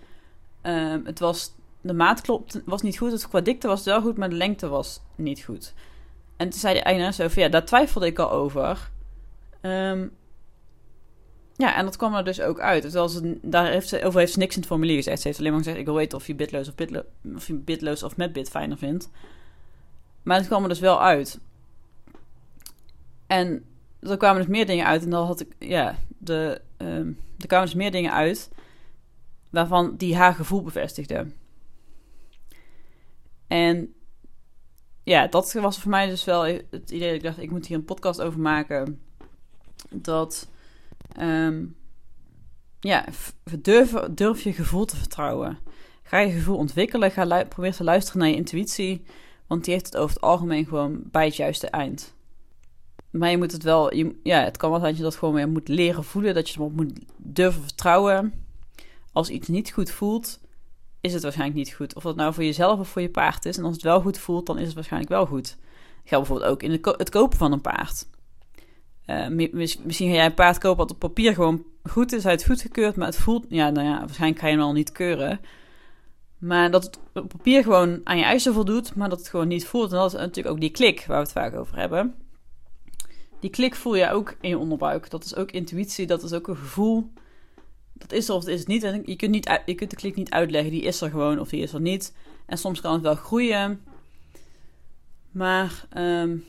um, 0.63 1.07
het 1.07 1.19
was, 1.19 1.53
de 1.81 1.93
maat 1.93 2.21
klopt, 2.21 2.63
was 2.65 2.83
niet 2.83 2.99
goed, 2.99 3.13
het 3.13 3.29
qua 3.29 3.41
dikte 3.41 3.67
was 3.67 3.85
wel 3.85 4.01
goed, 4.01 4.17
maar 4.17 4.29
de 4.29 4.37
lengte 4.37 4.69
was 4.69 5.01
niet 5.15 5.41
goed. 5.41 5.75
En 6.37 6.49
toen 6.49 6.61
zei 6.61 6.75
de 6.75 6.81
eigenaar 6.81 7.13
zo 7.13 7.41
ja, 7.41 7.49
daar 7.49 7.65
twijfelde 7.65 8.07
ik 8.07 8.19
al 8.19 8.31
over. 8.31 8.91
Um, 9.63 10.13
ja, 11.57 11.77
en 11.77 11.85
dat 11.85 11.97
kwam 11.97 12.15
er 12.15 12.25
dus 12.25 12.41
ook 12.41 12.61
uit. 12.61 12.93
Ze, 12.93 13.39
daar 13.43 13.67
heeft 13.67 13.89
ze, 13.89 14.05
over 14.05 14.21
heeft 14.21 14.33
ze 14.33 14.39
niks 14.39 14.55
in 14.55 14.61
het 14.61 14.71
formulier 14.71 14.97
gezegd. 14.97 15.21
Ze 15.21 15.27
heeft 15.27 15.39
alleen 15.39 15.51
maar 15.51 15.61
gezegd, 15.61 15.79
ik 15.79 15.85
wil 15.85 15.95
weten 15.95 16.19
of 16.19 16.27
je 16.27 16.35
bitloos 16.35 16.69
of, 16.69 16.75
bitlo, 16.75 17.03
of, 17.35 17.47
je 17.47 17.55
bitloos 17.55 18.03
of 18.03 18.17
met 18.17 18.33
bit 18.33 18.49
fijner 18.49 18.79
vindt. 18.79 19.11
Maar 20.23 20.37
het 20.37 20.47
kwam 20.47 20.63
er 20.63 20.69
dus 20.69 20.79
wel 20.79 21.03
uit. 21.03 21.41
En 23.27 23.65
er 24.01 24.17
kwamen 24.17 24.41
dus 24.41 24.51
meer 24.51 24.67
dingen 24.67 24.87
uit. 24.87 25.03
En 25.05 25.11
dan 25.11 25.27
had 25.27 25.41
ik, 25.41 25.55
ja, 25.59 25.99
de, 26.19 26.61
um, 26.77 27.19
er 27.39 27.47
kwamen 27.47 27.67
dus 27.67 27.75
meer 27.75 27.91
dingen 27.91 28.13
uit. 28.13 28.51
Waarvan 29.51 29.97
die 29.97 30.17
haar 30.17 30.35
gevoel 30.35 30.63
bevestigde. 30.63 31.27
En 33.47 33.95
ja, 35.03 35.27
dat 35.27 35.53
was 35.53 35.79
voor 35.79 35.91
mij 35.91 36.09
dus 36.09 36.25
wel 36.25 36.43
het 36.45 36.91
idee 36.91 37.09
dat 37.09 37.17
ik 37.17 37.23
dacht, 37.23 37.39
ik 37.39 37.51
moet 37.51 37.67
hier 37.67 37.77
een 37.77 37.85
podcast 37.85 38.21
over 38.21 38.41
maken. 38.41 39.01
Dat, 39.91 40.49
um, 41.21 41.77
ja, 42.81 43.05
durf, 43.59 43.93
durf 44.11 44.43
je 44.43 44.53
gevoel 44.53 44.85
te 44.85 44.97
vertrouwen. 44.97 45.59
Ga 46.03 46.19
je 46.19 46.33
gevoel 46.33 46.57
ontwikkelen, 46.57 47.11
ga 47.11 47.45
probeer 47.45 47.73
te 47.73 47.85
luisteren 47.85 48.21
naar 48.21 48.29
je 48.29 48.37
intuïtie. 48.37 49.05
Want 49.47 49.65
die 49.65 49.73
heeft 49.73 49.87
het 49.87 49.97
over 49.97 50.15
het 50.15 50.25
algemeen 50.25 50.65
gewoon 50.65 51.03
bij 51.05 51.25
het 51.25 51.37
juiste 51.37 51.69
eind. 51.69 52.16
Maar 53.11 53.31
je 53.31 53.39
moet 53.39 53.53
het 53.53 53.63
wel, 53.63 53.95
ja, 54.23 54.45
het 54.45 54.57
kan 54.57 54.71
wel 54.71 54.79
zijn 54.79 54.91
dat 54.91 54.99
je 54.99 55.07
dat 55.07 55.17
gewoon 55.17 55.35
weer 55.35 55.49
moet 55.49 55.69
leren 55.69 56.05
voelen. 56.05 56.35
Dat 56.35 56.51
je 56.51 56.63
het 56.63 56.77
moet 56.77 56.93
durven 57.17 57.63
vertrouwen. 57.63 58.33
Als 59.13 59.29
iets 59.29 59.49
niet 59.49 59.71
goed 59.71 59.91
voelt, 59.91 60.41
is 61.01 61.13
het 61.13 61.23
waarschijnlijk 61.23 61.59
niet 61.59 61.75
goed. 61.75 61.95
Of 61.95 62.03
dat 62.03 62.17
nou 62.17 62.35
voor 62.35 62.45
jezelf 62.45 62.79
of 62.79 62.89
voor 62.89 63.03
je 63.03 63.11
paard 63.11 63.45
is. 63.45 63.59
En 63.59 63.65
als 63.65 63.75
het 63.75 63.83
wel 63.83 64.01
goed 64.01 64.19
voelt, 64.19 64.47
dan 64.47 64.59
is 64.59 64.67
het 64.67 64.75
waarschijnlijk 64.75 65.13
wel 65.13 65.27
goed. 65.27 65.45
Dat 65.45 65.57
geldt 66.05 66.29
bijvoorbeeld 66.29 66.51
ook 66.51 66.63
in 66.63 66.71
het, 66.71 67.11
kopen 67.11 67.39
van 67.39 67.53
een 67.53 67.61
paard. 67.61 68.07
Uh, 69.07 69.29
misschien 69.83 70.09
ga 70.09 70.15
jij 70.15 70.25
een 70.25 70.35
paard 70.35 70.59
kopen 70.59 70.79
wat 70.79 70.91
op 70.91 70.99
papier 70.99 71.35
gewoon 71.35 71.65
goed 71.83 72.13
is, 72.13 72.23
hij 72.23 72.33
het 72.33 72.45
goedgekeurd, 72.45 72.97
maar 72.97 73.07
het 73.07 73.17
voelt, 73.17 73.47
ja, 73.49 73.71
nou 73.71 73.87
ja, 73.87 73.99
waarschijnlijk 73.99 74.41
ga 74.41 74.47
je 74.47 74.53
hem 74.53 74.63
al 74.63 74.73
niet 74.73 74.93
keuren. 74.93 75.41
Maar 76.39 76.71
dat 76.71 76.85
het 76.85 76.99
op 77.15 77.29
papier 77.29 77.63
gewoon 77.63 78.01
aan 78.05 78.19
je 78.19 78.25
eisen 78.25 78.53
voldoet, 78.53 78.95
maar 78.95 79.09
dat 79.09 79.19
het 79.19 79.29
gewoon 79.29 79.49
niet 79.49 79.67
voelt. 79.67 79.93
En 79.93 79.99
dat 79.99 80.13
is 80.13 80.19
natuurlijk 80.19 80.55
ook 80.55 80.61
die 80.61 80.71
klik 80.71 81.05
waar 81.07 81.17
we 81.17 81.23
het 81.23 81.33
vaak 81.33 81.55
over 81.55 81.77
hebben. 81.77 82.15
Die 83.41 83.51
klik 83.51 83.75
voel 83.75 83.95
je 83.95 84.11
ook 84.11 84.37
in 84.41 84.49
je 84.49 84.59
onderbuik. 84.59 85.11
Dat 85.11 85.25
is 85.25 85.37
ook 85.37 85.51
intuïtie, 85.51 86.07
dat 86.07 86.23
is 86.23 86.33
ook 86.33 86.49
een 86.49 86.57
gevoel 86.57 87.11
dat 87.99 88.13
is 88.13 88.29
er 88.29 88.35
of 88.35 88.45
dat 88.45 88.53
is 88.53 88.59
het 88.59 88.69
niet. 88.69 88.83
En 88.83 89.03
je 89.05 89.17
kunt, 89.17 89.31
niet, 89.31 89.61
je 89.67 89.75
kunt 89.75 89.91
de 89.91 89.97
klik 89.97 90.17
niet 90.17 90.31
uitleggen. 90.31 90.71
Die 90.71 90.83
is 90.83 91.01
er 91.01 91.11
gewoon 91.11 91.39
of 91.39 91.49
die 91.49 91.63
is 91.63 91.73
er 91.73 91.81
niet. 91.81 92.15
En 92.47 92.59
soms 92.59 92.81
kan 92.81 92.93
het 92.93 93.03
wel 93.03 93.15
groeien. 93.15 93.81
Maar 95.31 95.87
um, 95.97 96.45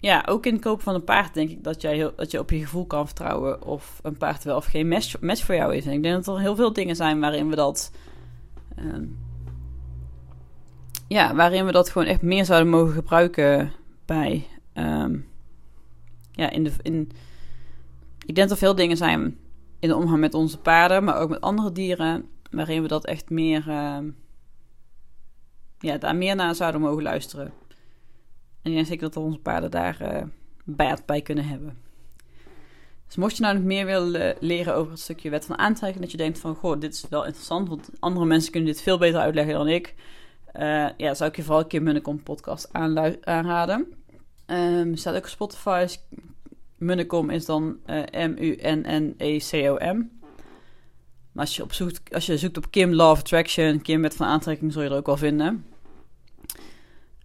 ja, 0.00 0.24
ook 0.28 0.46
in 0.46 0.52
het 0.52 0.62
kopen 0.62 0.82
van 0.82 0.94
een 0.94 1.04
paard 1.04 1.34
denk 1.34 1.50
ik 1.50 1.64
dat, 1.64 1.80
jij 1.80 1.94
heel, 1.94 2.12
dat 2.16 2.30
je 2.30 2.38
op 2.38 2.50
je 2.50 2.58
gevoel 2.58 2.86
kan 2.86 3.06
vertrouwen. 3.06 3.64
Of 3.64 4.00
een 4.02 4.16
paard 4.16 4.44
wel 4.44 4.56
of 4.56 4.64
geen 4.64 4.88
match, 4.88 5.44
voor 5.44 5.54
jou 5.54 5.74
is. 5.74 5.86
En 5.86 5.92
ik 5.92 6.02
denk 6.02 6.24
dat 6.24 6.34
er 6.34 6.40
heel 6.40 6.56
veel 6.56 6.72
dingen 6.72 6.96
zijn 6.96 7.20
waarin 7.20 7.48
we 7.48 7.56
dat. 7.56 7.92
Um, 8.78 9.18
ja, 11.08 11.34
waarin 11.34 11.66
we 11.66 11.72
dat 11.72 11.90
gewoon 11.90 12.08
echt 12.08 12.22
meer 12.22 12.44
zouden 12.44 12.70
mogen 12.70 12.94
gebruiken 12.94 13.72
bij. 14.04 14.46
Um, 14.74 15.26
ja, 16.38 16.50
in 16.50 16.64
de. 16.64 16.72
In, 16.82 17.10
ik 18.26 18.34
denk 18.34 18.48
dat 18.48 18.50
er 18.50 18.64
veel 18.64 18.74
dingen 18.74 18.96
zijn 18.96 19.38
in 19.78 19.88
de 19.88 19.96
omgang 19.96 20.20
met 20.20 20.34
onze 20.34 20.58
paarden, 20.58 21.04
maar 21.04 21.16
ook 21.16 21.28
met 21.28 21.40
andere 21.40 21.72
dieren, 21.72 22.28
waarin 22.50 22.82
we 22.82 22.88
dat 22.88 23.06
echt 23.06 23.30
meer, 23.30 23.64
uh, 23.68 23.98
ja, 25.78 25.98
daar 25.98 26.16
meer 26.16 26.36
naar 26.36 26.54
zouden 26.54 26.80
mogen 26.80 27.02
luisteren. 27.02 27.46
En 28.62 28.70
ik 28.70 28.72
denk 28.72 28.86
zeker 28.86 29.10
dat 29.10 29.24
onze 29.24 29.38
paarden 29.38 29.70
daar 29.70 29.98
uh, 30.02 30.22
baat 30.64 31.06
bij 31.06 31.22
kunnen 31.22 31.44
hebben. 31.44 31.78
Dus 33.06 33.16
mocht 33.16 33.36
je 33.36 33.42
nou 33.42 33.54
nog 33.54 33.64
meer 33.64 33.86
willen 33.86 34.36
leren 34.40 34.74
over 34.74 34.90
het 34.90 35.00
stukje 35.00 35.30
wet 35.30 35.44
van 35.44 35.58
aantrekking, 35.58 36.02
dat 36.02 36.10
je 36.10 36.16
denkt 36.16 36.38
van, 36.38 36.54
goh, 36.54 36.80
dit 36.80 36.94
is 36.94 37.06
wel 37.10 37.24
interessant, 37.24 37.68
want 37.68 37.90
andere 37.98 38.26
mensen 38.26 38.52
kunnen 38.52 38.72
dit 38.72 38.82
veel 38.82 38.98
beter 38.98 39.20
uitleggen 39.20 39.54
dan 39.54 39.68
ik. 39.68 39.94
Uh, 40.56 40.88
ja, 40.96 41.14
zou 41.14 41.30
ik 41.30 41.36
je 41.36 41.42
vooral 41.42 41.66
Kim 41.66 41.82
Munnekom 41.82 42.22
podcast 42.22 42.72
aanraden. 43.22 43.97
Um, 44.50 44.96
staat 44.96 45.14
ook 45.14 45.22
op 45.22 45.28
Spotify, 45.28 45.86
Munnekom 46.76 47.30
is 47.30 47.44
dan 47.44 47.78
M-U-N-N-E-C-O-M. 48.12 50.08
Maar 51.32 51.44
als 51.46 51.56
je, 51.56 51.62
op 51.62 51.72
zoekt, 51.72 52.14
als 52.14 52.26
je 52.26 52.38
zoekt 52.38 52.56
op 52.56 52.70
Kim 52.70 52.92
Love 52.92 53.20
Attraction, 53.20 53.82
Kim 53.82 54.00
met 54.00 54.14
van 54.14 54.26
aantrekking, 54.26 54.72
zul 54.72 54.82
je 54.82 54.88
er 54.88 54.96
ook 54.96 55.06
wel 55.06 55.16
vinden. 55.16 55.64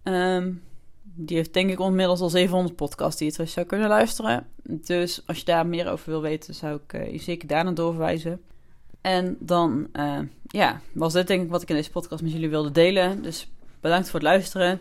Um, 0.02 0.62
die 1.02 1.36
heeft 1.36 1.52
denk 1.52 1.70
ik 1.70 1.78
inmiddels 1.78 2.20
al 2.20 2.28
700 2.28 2.76
podcasts 2.76 3.18
die 3.18 3.26
je 3.26 3.32
terug 3.32 3.48
zou 3.48 3.66
kunnen 3.66 3.88
luisteren. 3.88 4.46
Dus 4.62 5.22
als 5.26 5.38
je 5.38 5.44
daar 5.44 5.66
meer 5.66 5.90
over 5.90 6.10
wil 6.10 6.20
weten, 6.20 6.54
zou 6.54 6.80
ik 6.86 6.92
uh, 6.92 7.12
je 7.12 7.18
zeker 7.18 7.48
daarna 7.48 7.70
doorverwijzen. 7.70 8.40
En 9.00 9.36
dan 9.40 9.88
uh, 9.92 10.18
ja, 10.46 10.80
was 10.92 11.12
dit 11.12 11.26
denk 11.26 11.42
ik 11.42 11.50
wat 11.50 11.62
ik 11.62 11.68
in 11.68 11.74
deze 11.74 11.90
podcast 11.90 12.22
met 12.22 12.32
jullie 12.32 12.48
wilde 12.48 12.70
delen. 12.70 13.22
Dus 13.22 13.50
bedankt 13.80 14.10
voor 14.10 14.20
het 14.20 14.28
luisteren. 14.28 14.80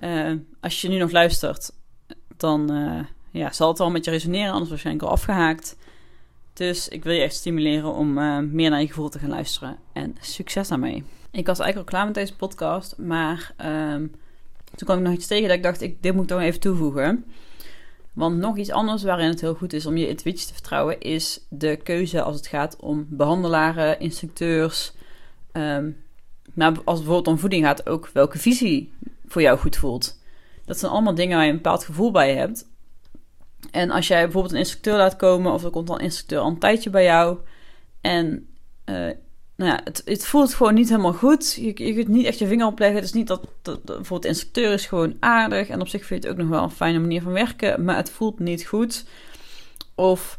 Uh, 0.00 0.32
als 0.60 0.80
je 0.80 0.88
nu 0.88 0.98
nog 0.98 1.10
luistert, 1.10 1.72
dan 2.36 2.70
ja, 3.30 3.52
zal 3.52 3.68
het 3.68 3.78
wel 3.78 3.90
met 3.90 4.04
je 4.04 4.10
resoneren, 4.10 4.52
anders 4.52 4.70
waarschijnlijk 4.70 5.06
al 5.06 5.12
afgehaakt. 5.12 5.76
Dus 6.52 6.88
ik 6.88 7.04
wil 7.04 7.12
je 7.12 7.22
echt 7.22 7.34
stimuleren 7.34 7.94
om 7.94 8.18
uh, 8.18 8.38
meer 8.38 8.70
naar 8.70 8.80
je 8.80 8.86
gevoel 8.86 9.08
te 9.08 9.18
gaan 9.18 9.28
luisteren. 9.28 9.76
En 9.92 10.16
succes 10.20 10.68
daarmee. 10.68 11.04
Ik 11.30 11.46
was 11.46 11.58
eigenlijk 11.58 11.76
al 11.76 11.94
klaar 11.94 12.04
met 12.04 12.14
deze 12.14 12.36
podcast, 12.36 12.98
maar 12.98 13.54
um, 13.92 14.10
toen 14.74 14.86
kwam 14.86 14.98
ik 14.98 15.04
nog 15.04 15.12
iets 15.12 15.26
tegen 15.26 15.48
dat 15.48 15.56
ik 15.56 15.62
dacht, 15.62 15.80
ik, 15.80 16.02
dit 16.02 16.14
moet 16.14 16.22
ik 16.22 16.28
toch 16.28 16.40
even 16.40 16.60
toevoegen. 16.60 17.24
Want 18.12 18.36
nog 18.36 18.56
iets 18.56 18.70
anders 18.70 19.02
waarin 19.02 19.28
het 19.28 19.40
heel 19.40 19.54
goed 19.54 19.72
is 19.72 19.86
om 19.86 19.96
je 19.96 20.08
intuïtie 20.08 20.46
te 20.46 20.52
vertrouwen, 20.52 21.00
is 21.00 21.40
de 21.48 21.76
keuze 21.76 22.22
als 22.22 22.36
het 22.36 22.46
gaat 22.46 22.76
om 22.76 23.06
behandelaren, 23.08 24.00
instructeurs. 24.00 24.92
Um, 25.52 25.96
als 26.56 26.74
het 26.74 26.84
bijvoorbeeld 26.84 27.26
om 27.26 27.38
voeding 27.38 27.64
gaat, 27.64 27.88
ook 27.88 28.10
welke 28.12 28.38
visie 28.38 28.92
voor 29.28 29.42
jou 29.42 29.58
goed 29.58 29.76
voelt. 29.76 30.18
Dat 30.64 30.78
zijn 30.78 30.92
allemaal 30.92 31.14
dingen 31.14 31.36
waar 31.36 31.44
je 31.44 31.50
een 31.50 31.56
bepaald 31.56 31.84
gevoel 31.84 32.10
bij 32.10 32.34
hebt. 32.34 32.66
En 33.70 33.90
als 33.90 34.08
jij 34.08 34.22
bijvoorbeeld 34.22 34.52
een 34.52 34.58
instructeur 34.58 34.96
laat 34.96 35.16
komen, 35.16 35.52
of 35.52 35.64
er 35.64 35.70
komt 35.70 35.86
dan 35.86 35.96
een 35.96 36.04
instructeur 36.04 36.38
al 36.38 36.48
een 36.48 36.58
tijdje 36.58 36.90
bij 36.90 37.04
jou. 37.04 37.38
En 38.00 38.48
uh, 38.84 39.10
nou 39.56 39.70
ja, 39.70 39.80
het, 39.84 40.02
het, 40.04 40.26
voelt 40.26 40.54
gewoon 40.54 40.74
niet 40.74 40.88
helemaal 40.88 41.12
goed. 41.12 41.54
Je, 41.54 41.84
je 41.84 41.94
kunt 41.94 42.08
niet 42.08 42.26
echt 42.26 42.38
je 42.38 42.46
vinger 42.46 42.66
opleggen. 42.66 42.96
Het 42.96 43.04
is 43.04 43.12
niet 43.12 43.26
dat, 43.26 43.48
dat, 43.62 43.84
bijvoorbeeld 43.84 44.22
de 44.22 44.28
instructeur 44.28 44.72
is 44.72 44.86
gewoon 44.86 45.16
aardig. 45.20 45.68
En 45.68 45.80
op 45.80 45.88
zich 45.88 46.04
vind 46.04 46.22
je 46.22 46.28
het 46.28 46.38
ook 46.38 46.44
nog 46.44 46.54
wel 46.54 46.62
een 46.62 46.70
fijne 46.70 46.98
manier 46.98 47.22
van 47.22 47.32
werken. 47.32 47.84
Maar 47.84 47.96
het 47.96 48.10
voelt 48.10 48.38
niet 48.38 48.66
goed. 48.66 49.06
Of 49.94 50.38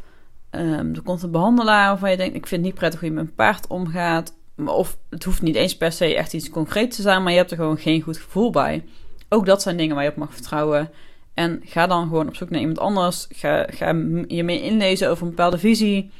um, 0.50 0.94
er 0.94 1.02
komt 1.02 1.22
een 1.22 1.30
behandelaar 1.30 1.86
waarvan 1.88 2.10
je 2.10 2.16
denkt: 2.16 2.36
ik 2.36 2.46
vind 2.46 2.60
het 2.60 2.70
niet 2.70 2.80
prettig 2.80 3.00
hoe 3.00 3.08
je 3.08 3.14
met 3.14 3.24
een 3.24 3.34
paard 3.34 3.66
omgaat. 3.66 4.34
Of 4.68 4.98
het 5.10 5.24
hoeft 5.24 5.42
niet 5.42 5.54
eens 5.54 5.76
per 5.76 5.92
se 5.92 6.14
echt 6.14 6.32
iets 6.32 6.50
concreets 6.50 6.96
te 6.96 7.02
zijn, 7.02 7.22
maar 7.22 7.32
je 7.32 7.38
hebt 7.38 7.50
er 7.50 7.56
gewoon 7.56 7.78
geen 7.78 8.02
goed 8.02 8.18
gevoel 8.18 8.50
bij. 8.50 8.84
Ook 9.28 9.46
dat 9.46 9.62
zijn 9.62 9.76
dingen 9.76 9.94
waar 9.94 10.04
je 10.04 10.10
op 10.10 10.16
mag 10.16 10.32
vertrouwen. 10.32 10.90
En 11.34 11.60
ga 11.64 11.86
dan 11.86 12.08
gewoon 12.08 12.28
op 12.28 12.36
zoek 12.36 12.50
naar 12.50 12.60
iemand 12.60 12.78
anders. 12.78 13.26
Ga, 13.30 13.66
ga 13.70 13.88
je 14.26 14.44
meer 14.44 14.62
inlezen 14.62 15.10
over 15.10 15.22
een 15.22 15.28
bepaalde 15.28 15.58
visie. 15.58 16.10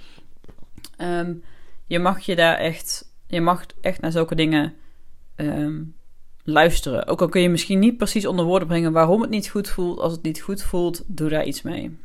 Um, 0.98 1.42
je 1.87 1.98
mag 1.98 2.20
je 2.20 2.37
daar 2.37 2.57
echt, 2.57 3.12
je 3.26 3.40
mag 3.40 3.66
echt 3.81 4.00
naar 4.00 4.12
zulke 4.12 4.35
dingen 4.35 4.74
um, 5.37 5.94
luisteren. 6.44 7.07
Ook 7.07 7.20
al 7.20 7.29
kun 7.29 7.40
je 7.42 7.48
misschien 7.48 7.79
niet 7.79 7.96
precies 7.96 8.26
onder 8.26 8.44
woorden 8.44 8.68
brengen 8.68 8.92
waarom 8.92 9.20
het 9.20 9.31
niet 9.31 9.48
goed 9.48 9.68
voelt. 9.68 9.98
Als 9.98 10.12
het 10.12 10.22
niet 10.22 10.40
goed 10.40 10.62
voelt, 10.62 11.03
doe 11.07 11.29
daar 11.29 11.44
iets 11.44 11.62
mee. 11.62 11.98